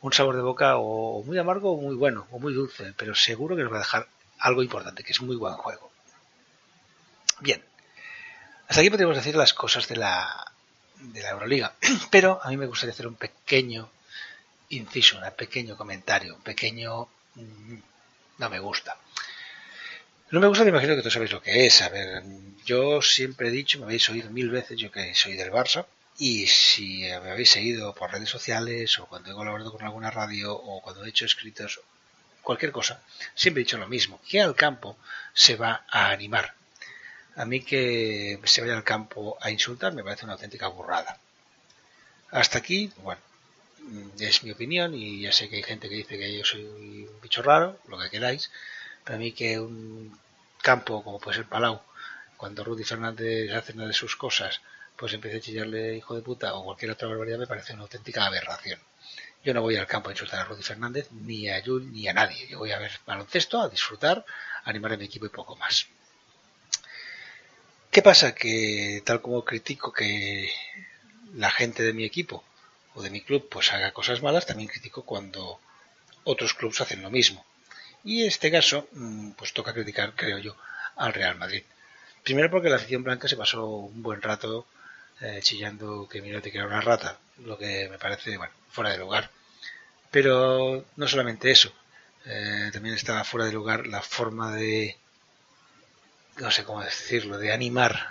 [0.00, 3.56] un sabor de boca o muy amargo o muy bueno o muy dulce, pero seguro
[3.56, 4.08] que nos va a dejar
[4.38, 5.90] algo importante, que es muy buen juego.
[7.40, 7.62] Bien,
[8.68, 10.52] hasta aquí podríamos decir las cosas de la,
[10.96, 11.74] de la Euroliga,
[12.10, 13.90] pero a mí me gustaría hacer un pequeño
[14.70, 17.08] inciso, un pequeño comentario, un pequeño...
[17.34, 17.76] mm,
[18.38, 18.96] no me gusta.
[20.30, 21.82] No me gusta, me imagino que todos sabéis lo que es.
[21.82, 22.22] A ver,
[22.64, 25.84] yo siempre he dicho, me habéis oído mil veces, yo que soy del Barça,
[26.20, 30.54] y si me habéis seguido por redes sociales o cuando he colaborado con alguna radio
[30.54, 31.80] o cuando he hecho escritos,
[32.42, 33.02] cualquier cosa,
[33.34, 34.98] siempre he dicho lo mismo, que al campo
[35.32, 36.52] se va a animar.
[37.36, 41.18] A mí que se vaya al campo a insultar me parece una auténtica burrada.
[42.30, 43.22] Hasta aquí, bueno,
[44.18, 47.20] es mi opinión y ya sé que hay gente que dice que yo soy un
[47.22, 48.50] bicho raro, lo que queráis,
[49.04, 50.18] para mí que un
[50.60, 51.80] campo como puede ser Palau,
[52.36, 54.60] cuando Rudy Fernández hace una de sus cosas,
[55.00, 58.26] pues empiece a chillarle hijo de puta o cualquier otra barbaridad, me parece una auténtica
[58.26, 58.78] aberración.
[59.42, 62.12] Yo no voy al campo a insultar a Rudy Fernández, ni a Jul, ni a
[62.12, 62.46] nadie.
[62.48, 64.26] Yo voy a ver baloncesto, a disfrutar,
[64.62, 65.86] a animar a mi equipo y poco más.
[67.90, 68.34] ¿Qué pasa?
[68.34, 70.52] Que tal como critico que
[71.32, 72.44] la gente de mi equipo
[72.94, 75.60] o de mi club pues haga cosas malas, también critico cuando
[76.24, 77.46] otros clubes hacen lo mismo.
[78.04, 80.56] Y en este caso, mm, pues toca criticar, creo yo,
[80.96, 81.62] al Real Madrid.
[82.22, 84.66] Primero porque la afición blanca se pasó un buen rato
[85.20, 89.30] eh, chillando que Mirotic era una rata, lo que me parece, bueno, fuera de lugar.
[90.10, 91.72] Pero no solamente eso,
[92.24, 94.96] eh, también estaba fuera de lugar la forma de,
[96.38, 98.10] no sé cómo decirlo, de animar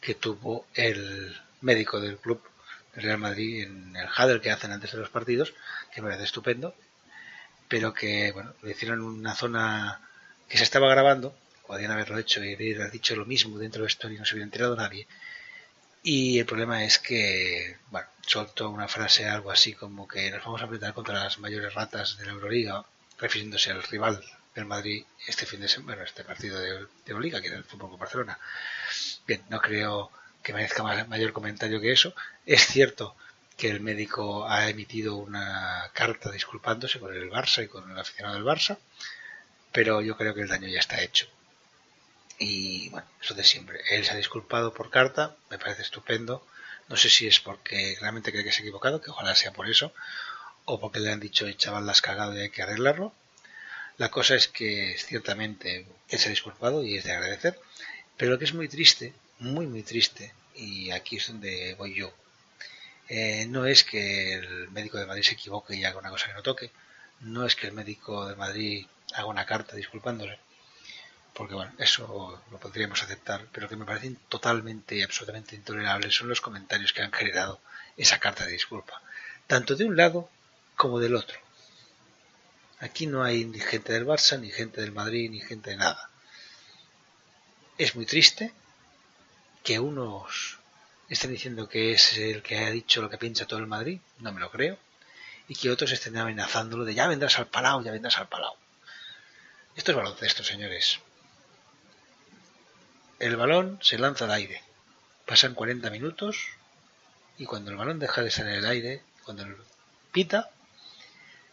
[0.00, 2.42] que tuvo el médico del club
[2.94, 5.54] del Real Madrid en el huddle que hacen antes de los partidos,
[5.92, 6.74] que me parece estupendo,
[7.68, 10.00] pero que, bueno, lo hicieron en una zona
[10.48, 14.10] que se estaba grabando, podían haberlo hecho y haber dicho lo mismo dentro de esto
[14.10, 15.06] y no se hubiera enterado nadie.
[16.10, 20.62] Y el problema es que, bueno, soltó una frase algo así como que nos vamos
[20.62, 22.82] a apretar contra las mayores ratas de la Euroliga,
[23.18, 27.48] refiriéndose al rival del Madrid este fin de semana, bueno, este partido de, Euroliga, que
[27.48, 28.38] era el Fútbol con Barcelona.
[29.26, 30.10] Bien, no creo
[30.42, 32.14] que merezca mayor comentario que eso.
[32.46, 33.14] Es cierto
[33.58, 38.36] que el médico ha emitido una carta disculpándose con el Barça y con el aficionado
[38.36, 38.78] del Barça,
[39.72, 41.28] pero yo creo que el daño ya está hecho.
[42.38, 43.80] Y bueno, eso de siempre.
[43.90, 46.46] Él se ha disculpado por carta, me parece estupendo.
[46.88, 49.68] No sé si es porque realmente cree que se ha equivocado, que ojalá sea por
[49.68, 49.92] eso,
[50.64, 53.12] o porque le han dicho, "Eh, chaval, la has cagado y hay que arreglarlo.
[53.98, 57.58] La cosa es que ciertamente él se ha disculpado y es de agradecer,
[58.16, 62.12] pero lo que es muy triste, muy muy triste, y aquí es donde voy yo,
[63.08, 66.34] eh, no es que el médico de Madrid se equivoque y haga una cosa que
[66.34, 66.70] no toque,
[67.20, 70.38] no es que el médico de Madrid haga una carta disculpándose,
[71.38, 76.26] porque bueno, eso lo podríamos aceptar, pero que me parecen totalmente y absolutamente intolerables son
[76.26, 77.60] los comentarios que han generado
[77.96, 79.00] esa carta de disculpa,
[79.46, 80.28] tanto de un lado
[80.74, 81.38] como del otro.
[82.80, 86.10] Aquí no hay ni gente del Barça, ni gente del Madrid, ni gente de nada.
[87.78, 88.52] Es muy triste
[89.62, 90.58] que unos
[91.08, 94.32] estén diciendo que es el que ha dicho lo que piensa todo el Madrid, no
[94.32, 94.76] me lo creo,
[95.46, 98.56] y que otros estén amenazándolo de ya vendrás al Palau, ya vendrás al Palau.
[99.76, 100.98] Esto es baloncesto, señores.
[103.18, 104.62] El balón se lanza al aire.
[105.26, 106.36] Pasan 40 minutos
[107.36, 109.56] y cuando el balón deja de estar en el aire, cuando el
[110.12, 110.50] pita,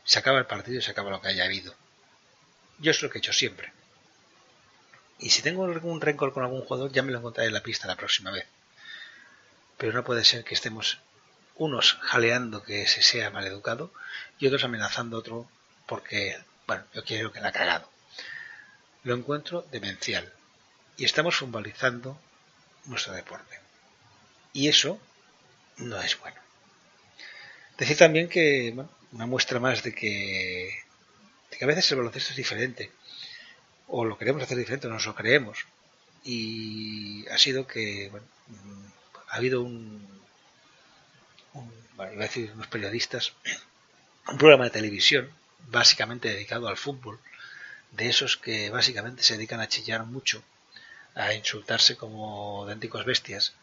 [0.03, 1.73] se acaba el partido y se acaba lo que haya habido.
[2.77, 3.73] Yo es lo que he hecho siempre.
[5.17, 7.87] Y si tengo algún rencor con algún jugador, ya me lo encontraré en la pista
[7.87, 8.45] la próxima vez.
[9.77, 10.99] Pero no puede ser que estemos
[11.55, 13.91] unos jaleando que se sea maleducado
[14.37, 15.49] y otros amenazando a otro
[15.87, 17.89] porque, bueno, yo quiero que la ha cagado.
[19.03, 20.31] Lo encuentro demencial.
[20.97, 22.19] Y estamos futbolizando
[22.85, 23.59] nuestro deporte.
[24.53, 24.99] Y eso
[25.77, 26.37] no es bueno.
[27.77, 30.83] Decir también que, bueno, una muestra más de que,
[31.49, 32.91] que a veces el baloncesto es diferente.
[33.87, 35.65] O lo queremos hacer diferente o no nos lo creemos.
[36.23, 38.85] Y ha sido que, bueno, mm,
[39.29, 40.07] ha habido un,
[41.53, 43.33] un bueno, iba a decir unos periodistas,
[44.27, 45.29] un programa de televisión
[45.67, 47.19] básicamente dedicado al fútbol,
[47.91, 50.43] de esos que básicamente se dedican a chillar mucho,
[51.15, 53.53] a insultarse como auténticos bestias,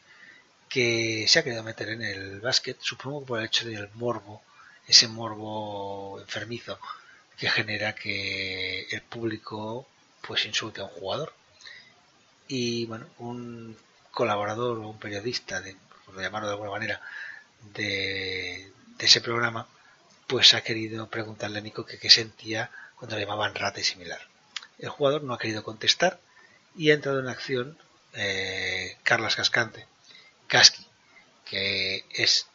[0.68, 4.42] que se ha querido meter en el básquet, supongo por el hecho del morbo,
[4.86, 6.78] ese morbo enfermizo
[7.38, 9.86] que genera que el público
[10.22, 11.32] pues insulte a un jugador.
[12.48, 13.76] Y bueno, un
[14.10, 17.00] colaborador o un periodista, de, por llamarlo de alguna manera,
[17.74, 19.66] de, ese programa,
[20.28, 24.20] pues ha querido preguntarle a Nico que qué sentía cuando le llamaban rata y similar.
[24.78, 26.20] El jugador no ha querido contestar
[26.76, 27.78] y ha entrado en acción
[28.14, 29.86] eh, Carlas Cascante,
[30.46, 30.86] Casqui,
[31.44, 32.46] que es,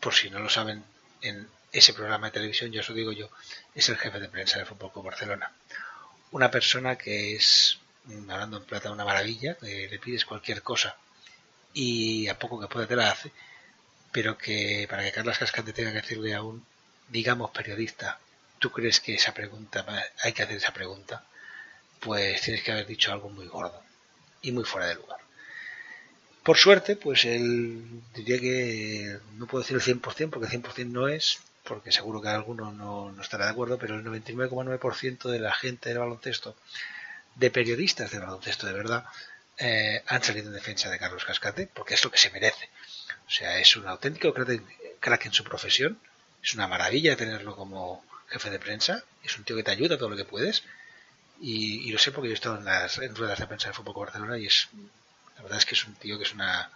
[0.00, 0.84] por si no lo saben,
[1.22, 3.30] en ese programa de televisión, yo os lo digo yo,
[3.74, 5.52] es el jefe de prensa del Fútbol Club Barcelona.
[6.32, 7.78] Una persona que es,
[8.28, 10.96] hablando en plata, una maravilla, que le pides cualquier cosa
[11.72, 13.32] y a poco que puede te la hace,
[14.12, 16.64] pero que para que Carlas Cascante tenga que decirle a un,
[17.08, 18.18] digamos, periodista,
[18.58, 19.84] ¿tú crees que esa pregunta,
[20.22, 21.24] hay que hacer esa pregunta?
[22.06, 23.82] Pues tienes que haber dicho algo muy gordo
[24.40, 25.18] y muy fuera de lugar.
[26.44, 27.82] Por suerte, pues él
[28.14, 32.28] diría que no puedo decir el 100% porque el 100% no es, porque seguro que
[32.28, 36.54] alguno no, no estará de acuerdo, pero el 99,9% de la gente del baloncesto,
[37.34, 39.04] de periodistas del baloncesto de verdad,
[39.58, 42.70] eh, han salido en defensa de Carlos Cascate porque es lo que se merece.
[43.26, 45.98] O sea, es un auténtico crack en su profesión,
[46.40, 50.10] es una maravilla tenerlo como jefe de prensa, es un tío que te ayuda todo
[50.10, 50.62] lo que puedes.
[51.40, 54.06] Y, y lo sé porque yo he estado en las ruedas de prensa de Fútbol
[54.06, 54.68] Barcelona y es
[55.36, 56.70] la verdad es que es un tío que es una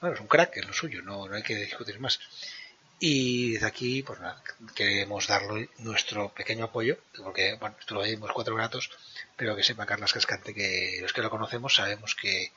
[0.00, 2.20] bueno, es un crack en lo suyo, no, no hay que discutir más.
[3.00, 4.42] Y desde aquí, pues nada,
[4.74, 8.90] queremos darle nuestro pequeño apoyo, porque, bueno, esto lo vimos cuatro gatos,
[9.36, 12.52] pero que sepa Carlos Cascante que los que lo conocemos sabemos que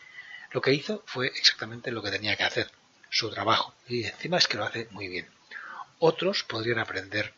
[0.52, 2.70] lo que hizo fue exactamente lo que tenía que hacer,
[3.10, 3.74] su trabajo.
[3.88, 5.28] Y encima es que lo hace muy bien.
[6.00, 7.34] Otros podrían aprender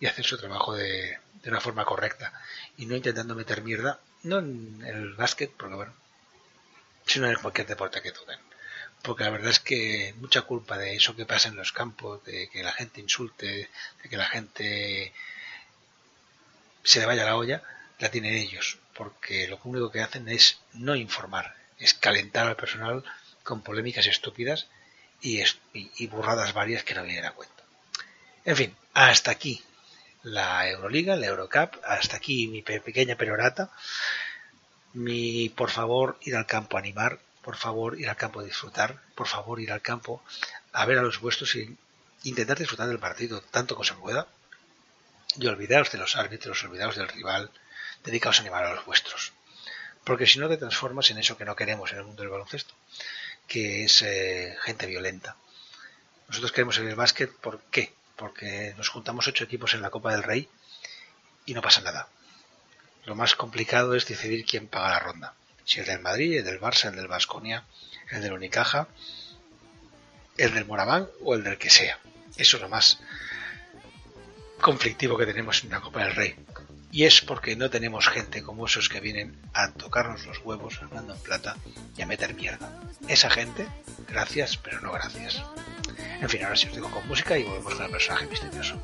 [0.00, 2.32] y hacer su trabajo de, de una forma correcta
[2.76, 5.94] y no intentando meter mierda, no en el básquet, porque bueno,
[7.06, 8.38] sino en cualquier deporte que toquen.
[9.02, 12.48] Porque la verdad es que mucha culpa de eso que pasa en los campos, de
[12.48, 13.68] que la gente insulte,
[14.02, 15.12] de que la gente
[16.84, 17.62] se le vaya la olla,
[17.98, 18.78] la tienen ellos.
[18.94, 23.04] Porque lo único que hacen es no informar, es calentar al personal
[23.42, 24.68] con polémicas estúpidas
[25.20, 27.62] y, burradas varias que no vienen a cuento.
[28.44, 29.62] En fin, hasta aquí
[30.22, 33.70] la Euroliga, la Eurocup, hasta aquí mi pequeña perorata.
[34.94, 39.00] Mi, por favor, ir al campo a animar, por favor, ir al campo a disfrutar,
[39.14, 40.22] por favor, ir al campo
[40.72, 41.76] a ver a los vuestros y
[42.24, 44.26] intentar disfrutar del partido tanto como se pueda.
[45.36, 47.50] Y olvidaros de los árbitros, olvidaros del rival,
[48.04, 49.32] dedicaos a animar a los vuestros.
[50.04, 52.74] Porque si no te transformas en eso que no queremos en el mundo del baloncesto,
[53.46, 55.36] que es eh, gente violenta.
[56.28, 57.94] Nosotros queremos en el básquet, ¿por qué?
[58.16, 60.48] Porque nos juntamos ocho equipos en la Copa del Rey
[61.46, 62.08] y no pasa nada.
[63.04, 65.34] Lo más complicado es decidir quién paga la ronda.
[65.64, 67.64] Si el del Madrid, el del Barça, el del Vasconia,
[68.10, 68.88] el del Unicaja,
[70.36, 71.98] el del Moraván o el del que sea.
[72.36, 73.00] Eso es lo más
[74.60, 76.36] conflictivo que tenemos en la Copa del Rey.
[76.92, 81.14] Y es porque no tenemos gente como esos que vienen a tocarnos los huevos hablando
[81.14, 81.56] en plata
[81.96, 82.70] y a meter mierda.
[83.08, 83.66] Esa gente,
[84.08, 85.42] gracias, pero no gracias.
[86.20, 88.76] En fin, ahora sí os digo con música y volvemos con el personaje misterioso.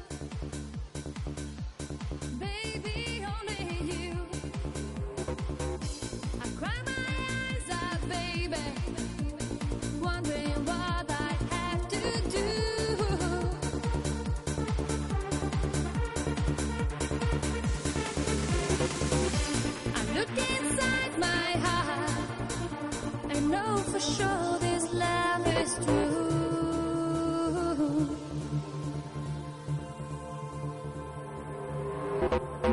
[23.53, 26.19] For sure this love is true.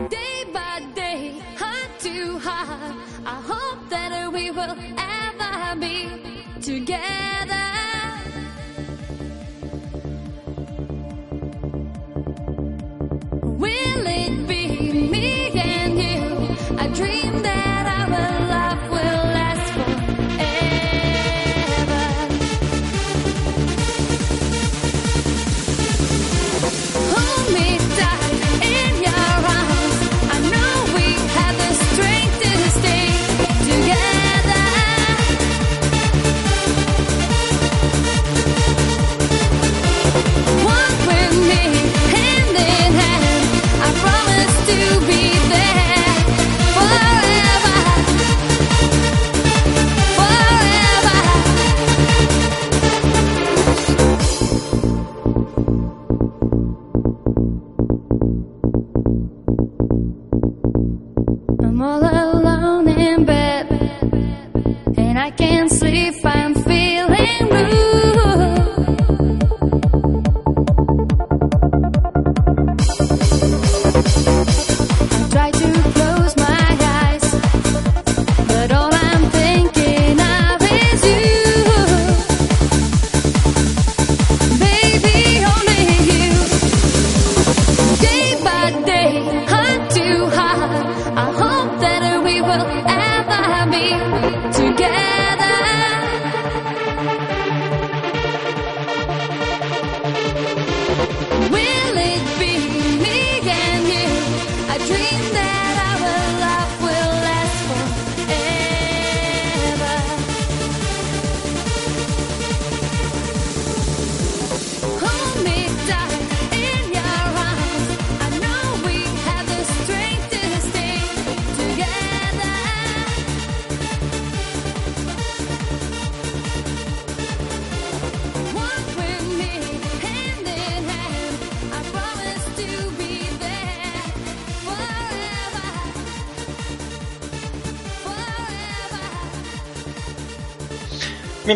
[0.10, 2.96] Day by day, heart to heart,
[3.26, 6.10] I hope that we will ever be
[6.62, 7.75] together.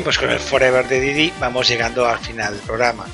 [0.04, 3.06] Pues con el Forever de Didi vamos llegando al final del programa.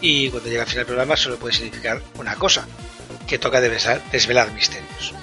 [0.00, 2.66] Y cuando llega al final del programa solo puede significar una cosa,
[3.26, 5.14] que toca desvelar, desvelar misterios.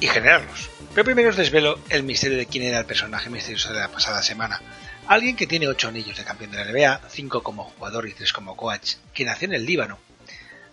[0.00, 0.70] Y generarlos.
[0.94, 4.22] Pero primero os desvelo el misterio de quién era el personaje misterioso de la pasada
[4.22, 4.60] semana.
[5.06, 8.32] Alguien que tiene 8 anillos de campeón de la NBA, 5 como jugador y 3
[8.32, 9.98] como coach, que nació en el Líbano,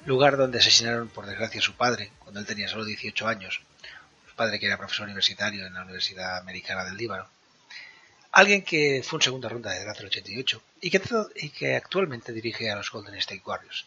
[0.05, 3.61] lugar donde asesinaron por desgracia a su padre cuando él tenía solo 18 años.
[4.27, 7.27] Su padre que era profesor universitario en la Universidad Americana del Líbano.
[8.31, 11.01] Alguien que fue en segunda ronda de draft del 88 y que,
[11.35, 13.85] y que actualmente dirige a los Golden State Warriors.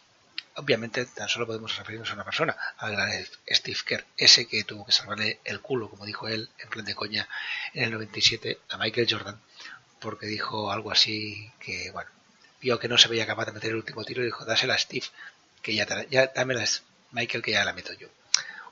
[0.55, 3.09] Obviamente tan solo podemos referirnos a una persona, al gran
[3.49, 6.93] Steve Kerr, ese que tuvo que salvarle el culo, como dijo él, en plan de
[6.93, 7.27] coña,
[7.73, 9.41] en el 97 a Michael Jordan,
[9.99, 12.11] porque dijo algo así que, bueno,
[12.61, 14.77] vio que no se veía capaz de meter el último tiro y dijo, dásela a
[14.77, 15.05] Steve,
[15.61, 16.65] que ya, ya dámela
[17.11, 18.09] Michael, que ya la meto yo.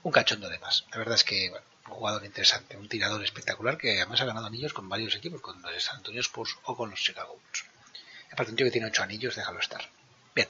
[0.04, 0.86] Un cachondo de más.
[0.92, 4.74] La verdad es que, bueno, jugador interesante, un tirador espectacular que además ha ganado anillos
[4.74, 7.66] con varios equipos, con los San Antonio Spurs o con los Chicago Bulls.
[8.32, 9.88] Aparte, un tío que tiene ocho anillos, déjalo estar.
[10.34, 10.48] Bien.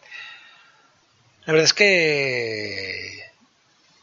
[1.46, 3.32] La verdad es que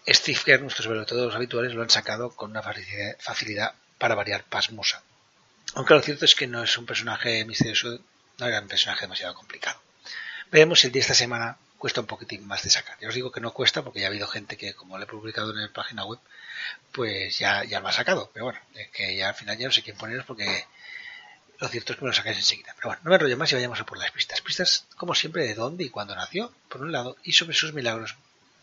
[0.08, 5.02] Steve Kerr, nuestros todos habituales, lo han sacado con una facilidad, para variar pasmosa.
[5.74, 8.00] Aunque lo cierto es que no es un personaje misterioso,
[8.38, 9.80] no era un personaje demasiado complicado.
[10.50, 12.98] Veremos el día de esta semana cuesta un poquitín más de sacar.
[13.00, 15.06] Ya os digo que no cuesta porque ya ha habido gente que, como lo he
[15.06, 16.18] publicado en la página web,
[16.92, 18.30] pues ya, ya lo ha sacado.
[18.32, 20.66] Pero bueno, es que ya al final ya no sé quién poneros porque
[21.58, 22.72] lo cierto es que me lo sacáis enseguida.
[22.76, 24.40] Pero bueno, no me enrollo más y vayamos a por las pistas.
[24.40, 28.16] Pistas, como siempre, de dónde y cuándo nació, por un lado, y sobre sus milagros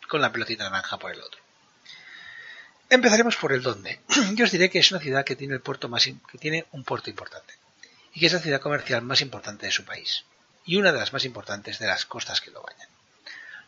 [0.08, 1.42] con la pelotita naranja por el otro.
[2.90, 4.00] Empezaremos por el dónde.
[4.36, 6.84] Yo os diré que es una ciudad que tiene el puerto más que tiene un
[6.84, 7.54] puerto importante
[8.14, 10.24] y que es la ciudad comercial más importante de su país
[10.66, 12.88] y una de las más importantes de las costas que lo bañan.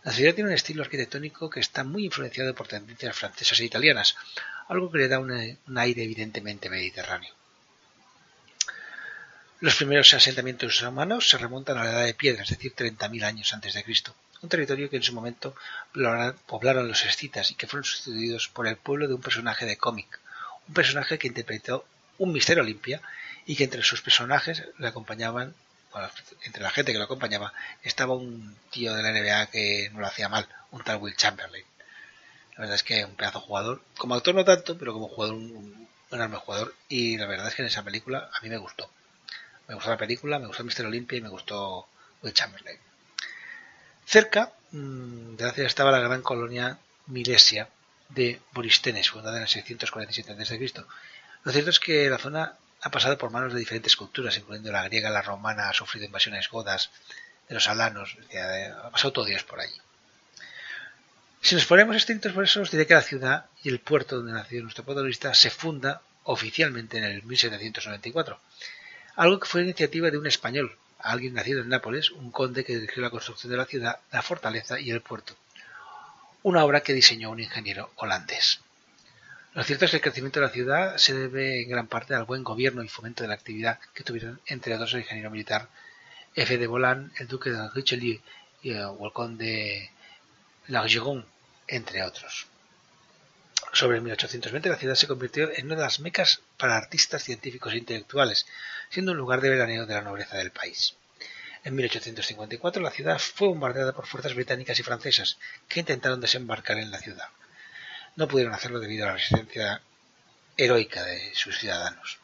[0.03, 4.15] La ciudad tiene un estilo arquitectónico que está muy influenciado por tendencias francesas e italianas,
[4.67, 7.33] algo que le da un, aire evidentemente mediterráneo.
[9.59, 13.53] Los primeros asentamientos humanos se remontan a la edad de piedra, es decir, 30.000 años
[13.53, 15.55] antes de Cristo, un territorio que en su momento
[16.45, 20.19] poblaron los escitas y que fueron sustituidos por el pueblo de un personaje de cómic,
[20.67, 21.85] un personaje que interpretó
[22.19, 23.01] un misterio limpia
[23.45, 25.55] y que entre sus personajes le acompañaban,
[26.43, 30.07] entre la gente que lo acompañaba, estaba un tío de la NBA que no lo
[30.07, 31.65] hacía mal, un tal Will Chamberlain.
[32.53, 35.87] La verdad es que un pedazo jugador, como actor no tanto, pero como jugador un,
[36.11, 38.89] enorme jugador y la verdad es que en esa película a mí me gustó.
[39.67, 41.87] Me gustó la película, me gustó el Misterio Limpia y me gustó
[42.21, 42.79] Will Chamberlain.
[44.05, 46.77] Cerca mmm, de la estaba la gran colonia
[47.07, 47.67] Milesia
[48.09, 50.73] de Boristenes, fundada en el 647 a.C.
[51.43, 54.83] Lo cierto es que la zona ha pasado por manos de diferentes culturas, incluyendo la
[54.83, 56.91] griega, la romana, ha sufrido invasiones godas,
[57.47, 58.17] de los alanos,
[58.83, 59.75] ha pasado todo Dios por allí.
[61.41, 64.33] Si nos ponemos estrictos por eso, os diré que la ciudad y el puerto donde
[64.33, 68.39] nació nuestro protagonista se funda oficialmente en el 1794
[69.17, 73.01] algo que fue iniciativa de un español, alguien nacido en Nápoles, un conde que dirigió
[73.01, 75.35] la construcción de la ciudad, la fortaleza y el puerto,
[76.43, 78.61] una obra que diseñó un ingeniero holandés.
[79.57, 82.25] Lo cierto es que el crecimiento de la ciudad se debe en gran parte al
[82.25, 85.67] buen gobierno y fomento de la actividad que tuvieron entre otros el ingeniero militar
[86.35, 86.59] F.
[86.59, 88.21] de Bolan, el duque de Richelieu
[88.61, 89.91] y el conde de
[90.67, 91.25] Largeron,
[91.67, 92.45] entre otros.
[93.73, 97.77] Sobre 1820 la ciudad se convirtió en una de las mecas para artistas, científicos e
[97.77, 98.45] intelectuales,
[98.91, 100.93] siendo un lugar de veraneo de la nobleza del país.
[101.63, 106.91] En 1854 la ciudad fue bombardeada por fuerzas británicas y francesas que intentaron desembarcar en
[106.91, 107.29] la ciudad.
[108.17, 109.81] No pudieron hacerlo debido a la resistencia
[110.57, 112.17] heroica de sus ciudadanos.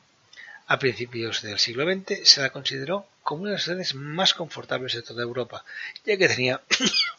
[0.67, 4.93] A principios del siglo XX se la consideró como una de las ciudades más confortables
[4.93, 5.63] de toda Europa,
[6.03, 6.61] ya que tenía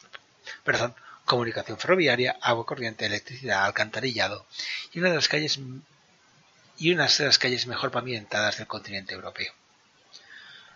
[0.63, 4.45] perdón, comunicación ferroviaria, agua corriente, electricidad, alcantarillado
[4.91, 5.59] y una de las calles
[6.77, 9.53] y unas de las calles mejor pavimentadas del continente europeo.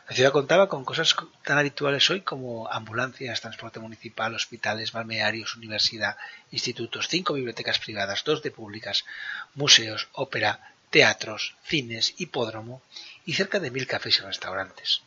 [0.09, 6.17] La ciudad contaba con cosas tan habituales hoy como ambulancias, transporte municipal, hospitales, balnearios, universidad,
[6.49, 9.05] institutos, cinco bibliotecas privadas, dos de públicas,
[9.53, 12.81] museos, ópera, teatros, cines, hipódromo
[13.23, 15.03] y cerca de mil cafés y restaurantes.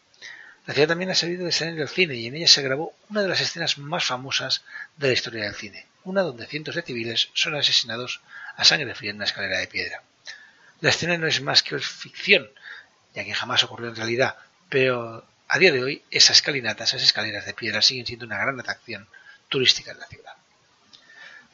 [0.67, 3.23] La ciudad también ha salido de escenario del cine y en ella se grabó una
[3.23, 4.63] de las escenas más famosas
[4.99, 8.21] de la historia del cine, una donde cientos de civiles son asesinados
[8.57, 10.05] a sangre fría en una escalera de piedra.
[10.81, 12.49] La escena no es más que ficción,
[13.15, 14.37] ya que jamás ocurrió en realidad,
[14.73, 18.59] pero a día de hoy esas escalinatas, esas escaleras de piedra siguen siendo una gran
[18.59, 19.07] atracción
[19.51, 20.33] turística en la ciudad.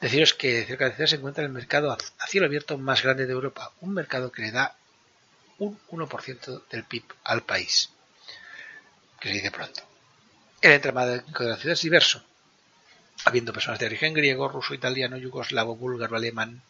[0.01, 3.27] Deciros que cerca de la ciudad se encuentra el mercado a cielo abierto más grande
[3.27, 4.77] de Europa, un mercado que le da
[5.59, 7.91] un 1% del PIB al país
[9.19, 9.83] que se dice pronto.
[10.63, 12.23] El entramado de la ciudad es diverso,
[13.25, 16.63] habiendo personas de origen griego, ruso, italiano, yugoslavo, búlgaro, alemán,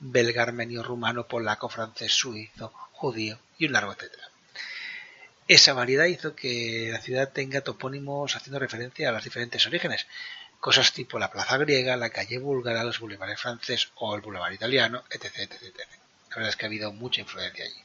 [0.00, 4.33] belga, armenio, rumano, polaco, francés, suizo, judío y un largo etcétera.
[5.46, 10.06] Esa variedad hizo que la ciudad tenga topónimos haciendo referencia a los diferentes orígenes,
[10.58, 15.04] cosas tipo la plaza griega, la calle búlgara, los bulevares francés o el bulevar italiano,
[15.10, 15.88] etc, etc, etc.
[16.30, 17.84] La verdad es que ha habido mucha influencia allí.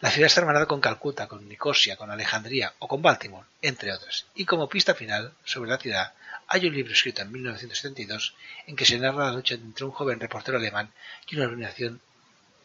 [0.00, 4.26] La ciudad está hermanada con Calcuta, con Nicosia, con Alejandría o con Baltimore, entre otras.
[4.34, 6.12] Y como pista final sobre la ciudad,
[6.46, 8.34] hay un libro escrito en 1972
[8.66, 10.92] en que se narra la lucha entre un joven reportero alemán
[11.26, 12.00] y una organización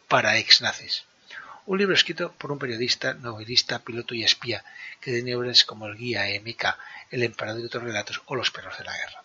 [0.09, 1.05] para ex-nazis.
[1.65, 4.65] Un libro escrito por un periodista, novelista, piloto y espía
[4.99, 6.65] que tenía obras como el guía MK,
[7.11, 9.23] el emperador y otros relatos o los perros de la guerra.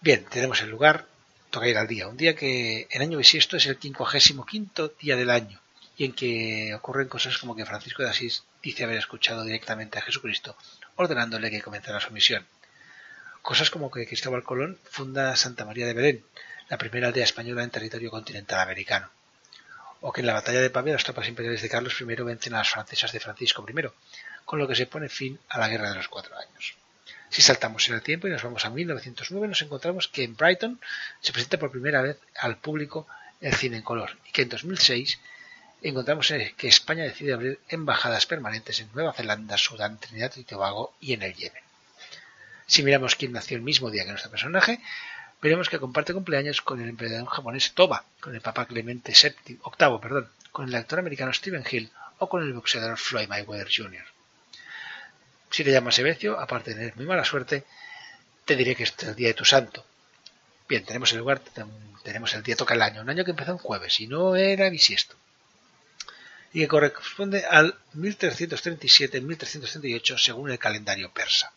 [0.00, 1.06] Bien, tenemos el lugar,
[1.50, 2.08] toca ir al día.
[2.08, 5.60] Un día que en año bisiesto es el 55 día del año
[5.98, 10.02] y en que ocurren cosas como que Francisco de Asís dice haber escuchado directamente a
[10.02, 10.56] Jesucristo
[10.96, 12.46] ordenándole que comenzara su misión.
[13.42, 16.24] Cosas como que Cristóbal Colón funda Santa María de Belén,
[16.68, 19.10] la primera aldea española en territorio continental americano.
[20.08, 22.58] O que en la batalla de Pavia las tropas imperiales de Carlos I vencen a
[22.58, 23.90] las francesas de Francisco I,
[24.44, 26.76] con lo que se pone fin a la Guerra de los Cuatro Años.
[27.28, 30.80] Si saltamos en el tiempo y nos vamos a 1909, nos encontramos que en Brighton
[31.20, 33.08] se presenta por primera vez al público
[33.40, 35.18] el cine en color y que en 2006
[35.82, 41.14] encontramos que España decide abrir embajadas permanentes en Nueva Zelanda, Sudán, Trinidad y Tobago y
[41.14, 41.64] en el Yemen.
[42.68, 44.80] Si miramos quién nació el mismo día que nuestro personaje,
[45.42, 50.00] veremos que comparte cumpleaños con el emperador japonés Toba, con el Papa Clemente VII, octavo,
[50.00, 54.04] perdón, con el actor americano Stephen Hill o con el boxeador Floyd Mayweather Jr.
[55.50, 57.64] Si te llamas Ebecio, aparte de tener muy mala suerte,
[58.44, 59.84] te diré que este es el día de tu santo.
[60.68, 61.40] Bien, tenemos el lugar,
[62.02, 64.68] tenemos el día toca el año, un año que empezó en jueves y no era
[64.68, 65.16] bisiesto
[66.56, 71.52] y que corresponde al 1337-1338 según el calendario persa.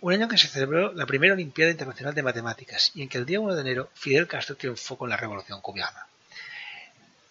[0.00, 3.18] Un año en que se celebró la primera Olimpiada Internacional de Matemáticas y en que
[3.18, 6.06] el día 1 de enero Fidel Castro triunfó con la Revolución Cubana.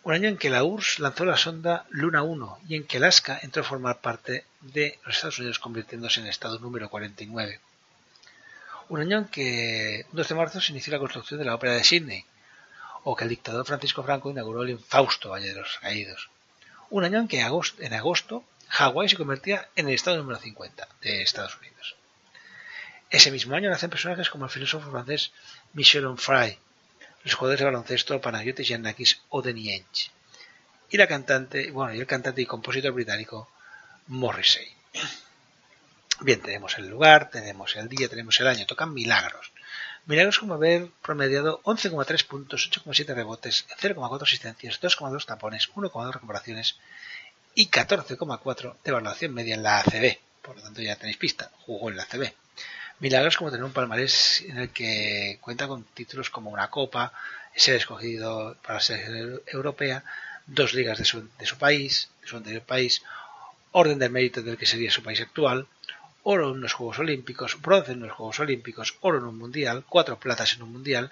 [0.03, 3.39] Un año en que la URSS lanzó la sonda Luna 1 y en que Alaska
[3.41, 7.59] entró a formar parte de los Estados Unidos convirtiéndose en el estado número 49.
[8.89, 11.73] Un año en que, un 2 de marzo, se inició la construcción de la Ópera
[11.73, 12.23] de Sydney,
[13.03, 16.29] o que el dictador Francisco Franco inauguró el infausto Valle de los Caídos
[16.89, 21.21] un año en que en agosto Hawái se convertía en el estado número 50 de
[21.21, 21.95] Estados Unidos.
[23.09, 25.31] Ese mismo año nacen personajes como el filósofo francés
[25.73, 26.59] Michel Onfray,
[27.23, 30.11] los jugadores de baloncesto Panagiotis Giannakis o Denny Ainge,
[30.91, 33.49] y la cantante, bueno, y el cantante y compositor británico
[34.07, 34.67] Morrissey.
[36.21, 39.53] Bien, tenemos el lugar, tenemos el día, tenemos el año, tocan milagros.
[40.05, 46.77] Milagros como haber promediado 11,3 puntos, 8,7 rebotes, 0,4 asistencias, 2,2 tapones, 1,2 recuperaciones
[47.55, 50.17] y 14,4 de evaluación media en la ACB.
[50.41, 52.33] Por lo tanto ya tenéis pista, jugó en la ACB.
[52.99, 57.13] Milagros como tener un palmarés en el que cuenta con títulos como una copa,
[57.55, 60.03] ser escogido para la selección europea,
[60.45, 63.01] dos ligas de su, de su país, de su anterior país,
[63.71, 65.67] orden del mérito del que sería su país actual,
[66.23, 70.19] oro en los Juegos Olímpicos, bronce en los Juegos Olímpicos, oro en un mundial, cuatro
[70.19, 71.11] platas en un mundial,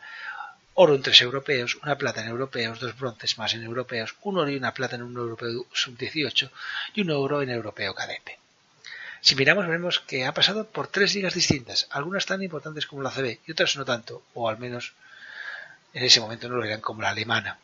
[0.74, 4.50] oro en tres europeos, una plata en europeos, dos bronces más en europeos, un oro
[4.52, 6.52] y una plata en un europeo sub-18
[6.96, 8.40] y un oro en europeo cadete.
[9.22, 13.12] Si miramos veremos que ha pasado por tres ligas distintas, algunas tan importantes como la
[13.12, 14.94] CB y otras no tanto, o al menos
[15.94, 17.60] en ese momento no lo eran como la alemana.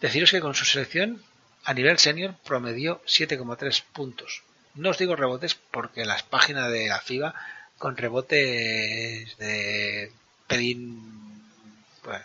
[0.00, 1.22] Deciros que con su selección
[1.64, 4.42] a nivel senior promedió 7,3 puntos,
[4.74, 7.34] no os digo rebotes porque las páginas de la FIBA
[7.78, 10.12] con rebotes de
[10.46, 11.42] pedín,
[12.04, 12.24] bueno,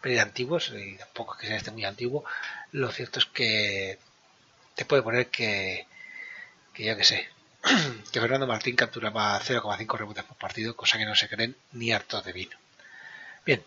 [0.00, 2.24] pedín antiguos, y tampoco que sea este muy antiguo,
[2.72, 3.98] lo cierto es que
[4.74, 5.86] te puede poner que,
[6.74, 7.28] que yo que sé,
[8.12, 12.24] que Fernando Martín capturaba 0,5 rebotes por partido, cosa que no se creen ni hartos
[12.24, 12.56] de vino.
[13.46, 13.62] Bien,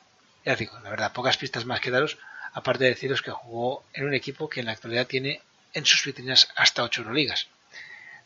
[0.45, 2.17] ya os digo, la verdad, pocas pistas más que daros,
[2.53, 5.41] aparte de deciros que jugó en un equipo que en la actualidad tiene
[5.73, 7.47] en sus vitrinas hasta 8 Euroligas.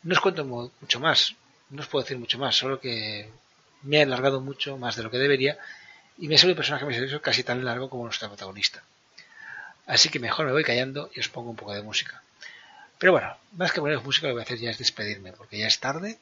[0.02, 1.36] No os cuento mucho más,
[1.70, 3.30] no os puedo decir mucho más, solo que
[3.82, 5.58] me ha alargado mucho más de lo que debería
[6.18, 8.82] y me salido un personaje misterioso casi tan largo como nuestro protagonista.
[9.86, 12.22] Así que mejor me voy callando y os pongo un poco de música.
[13.02, 15.58] Pero bueno, más que poner música lo que voy a hacer ya es despedirme, porque
[15.58, 16.20] ya es tarde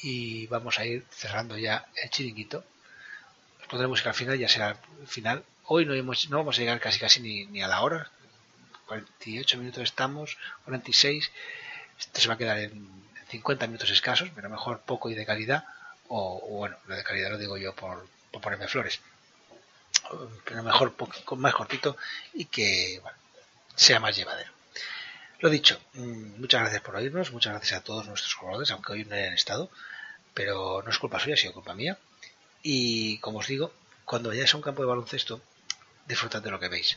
[0.00, 2.64] y vamos a ir cerrando ya el chiringuito.
[3.60, 5.44] Os pondré música al final, ya será el final.
[5.64, 8.12] Hoy no, hemos, vamos a llegar casi casi ni, ni a la hora.
[8.86, 11.32] 48 minutos estamos, 46.
[11.98, 12.88] Esto se va a quedar en
[13.30, 15.64] 50 minutos escasos, pero mejor poco y de calidad,
[16.06, 18.06] o, bueno, lo de calidad lo digo yo por,
[18.40, 19.00] ponerme flores,
[20.44, 21.96] pero mejor poco, más cortito
[22.34, 23.02] y que
[23.74, 24.53] sea más llevadero.
[25.44, 29.04] Lo dicho, mm, muchas gracias por oírnos, muchas gracias a todos nuestros jugadores, aunque hoy
[29.04, 29.68] no hayan estado,
[30.32, 31.98] pero no es culpa suya, ha sido culpa mía.
[32.62, 33.70] Y como os digo,
[34.06, 35.42] cuando vayáis a un campo de baloncesto,
[36.08, 36.96] disfrutad de lo que veis.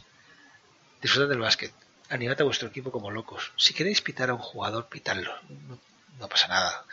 [1.02, 1.74] Disfrutad del básquet.
[2.08, 3.52] animad a vuestro equipo como locos.
[3.58, 5.34] Si queréis pitar a un jugador, pitadlo.
[6.18, 6.86] No, pasa nada.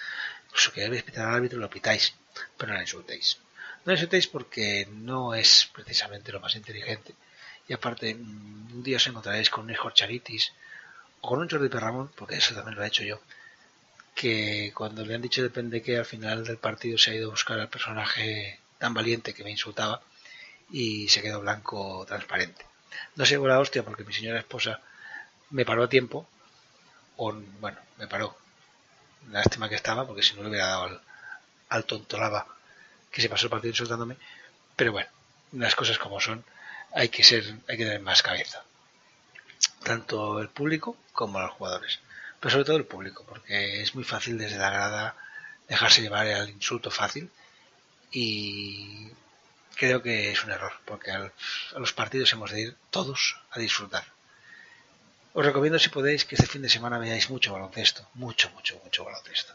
[0.56, 2.14] Si queréis pitar al árbitro, lo pitáis,
[2.56, 3.38] pero no le insultéis.
[3.84, 7.14] No le insultéis porque no es precisamente lo más inteligente.
[7.68, 10.52] Y aparte, mm, un día os encontraréis con un hijo Charitis
[11.24, 13.18] o con un Jordi Perramón, porque eso también lo he hecho yo,
[14.14, 17.36] que cuando le han dicho depende que al final del partido se ha ido a
[17.36, 20.02] buscar al personaje tan valiente que me insultaba
[20.70, 22.66] y se quedó blanco transparente.
[23.16, 24.80] No sé la hostia porque mi señora esposa
[25.50, 26.28] me paró a tiempo,
[27.16, 28.36] o bueno, me paró.
[29.30, 31.00] Lástima que estaba porque si no le hubiera dado al,
[31.70, 32.46] al tonto lava
[33.10, 34.16] que se pasó el partido insultándome.
[34.76, 35.08] Pero bueno,
[35.52, 36.44] las cosas como son,
[36.92, 38.62] hay que ser, hay que tener más cabeza.
[39.82, 42.00] Tanto el público como los jugadores.
[42.40, 45.16] Pero sobre todo el público, porque es muy fácil desde la grada
[45.68, 47.30] dejarse llevar al insulto fácil
[48.10, 49.10] y
[49.76, 51.30] creo que es un error, porque a
[51.76, 54.04] los partidos hemos de ir todos a disfrutar.
[55.32, 59.04] Os recomiendo si podéis que este fin de semana veáis mucho baloncesto, mucho, mucho, mucho
[59.04, 59.52] baloncesto.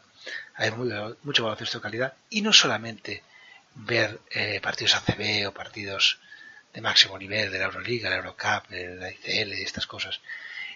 [0.55, 3.23] Hay mucho baloncesto de calidad y no solamente
[3.75, 6.19] ver eh, partidos ACB o partidos
[6.73, 10.21] de máximo nivel de la Euroliga, la Eurocup, de la ICL y estas cosas.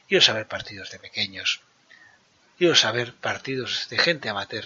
[0.07, 1.61] Iros a ver partidos de pequeños,
[2.59, 4.65] iros a ver partidos de gente amateur.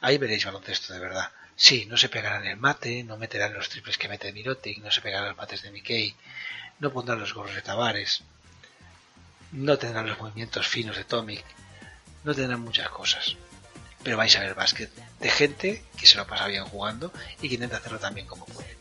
[0.00, 1.30] Ahí veréis baloncesto de verdad.
[1.56, 5.02] Sí, no se pegarán el mate, no meterán los triples que mete Mirotic, no se
[5.02, 6.16] pegarán los mates de Mickey,
[6.78, 8.22] no pondrán los gorros de Tavares,
[9.52, 11.44] no tendrán los movimientos finos de Tomic,
[12.24, 13.36] no tendrán muchas cosas.
[14.02, 14.90] Pero vais a ver básquet
[15.20, 18.78] de gente que se lo pasa bien jugando y que intenta hacerlo también como puede.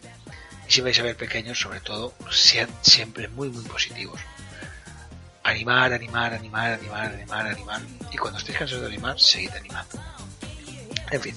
[0.69, 4.19] Y si vais a ver pequeños, sobre todo, sean siempre muy, muy positivos.
[5.41, 7.81] Animar, animar, animar, animar, animar, animar.
[8.11, 9.99] Y cuando estéis cansados de animar, seguid animando.
[11.09, 11.35] En fin,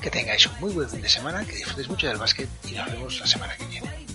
[0.00, 2.86] que tengáis un muy buen fin de semana, que disfrutéis mucho del básquet y nos
[2.86, 4.07] vemos la semana que viene.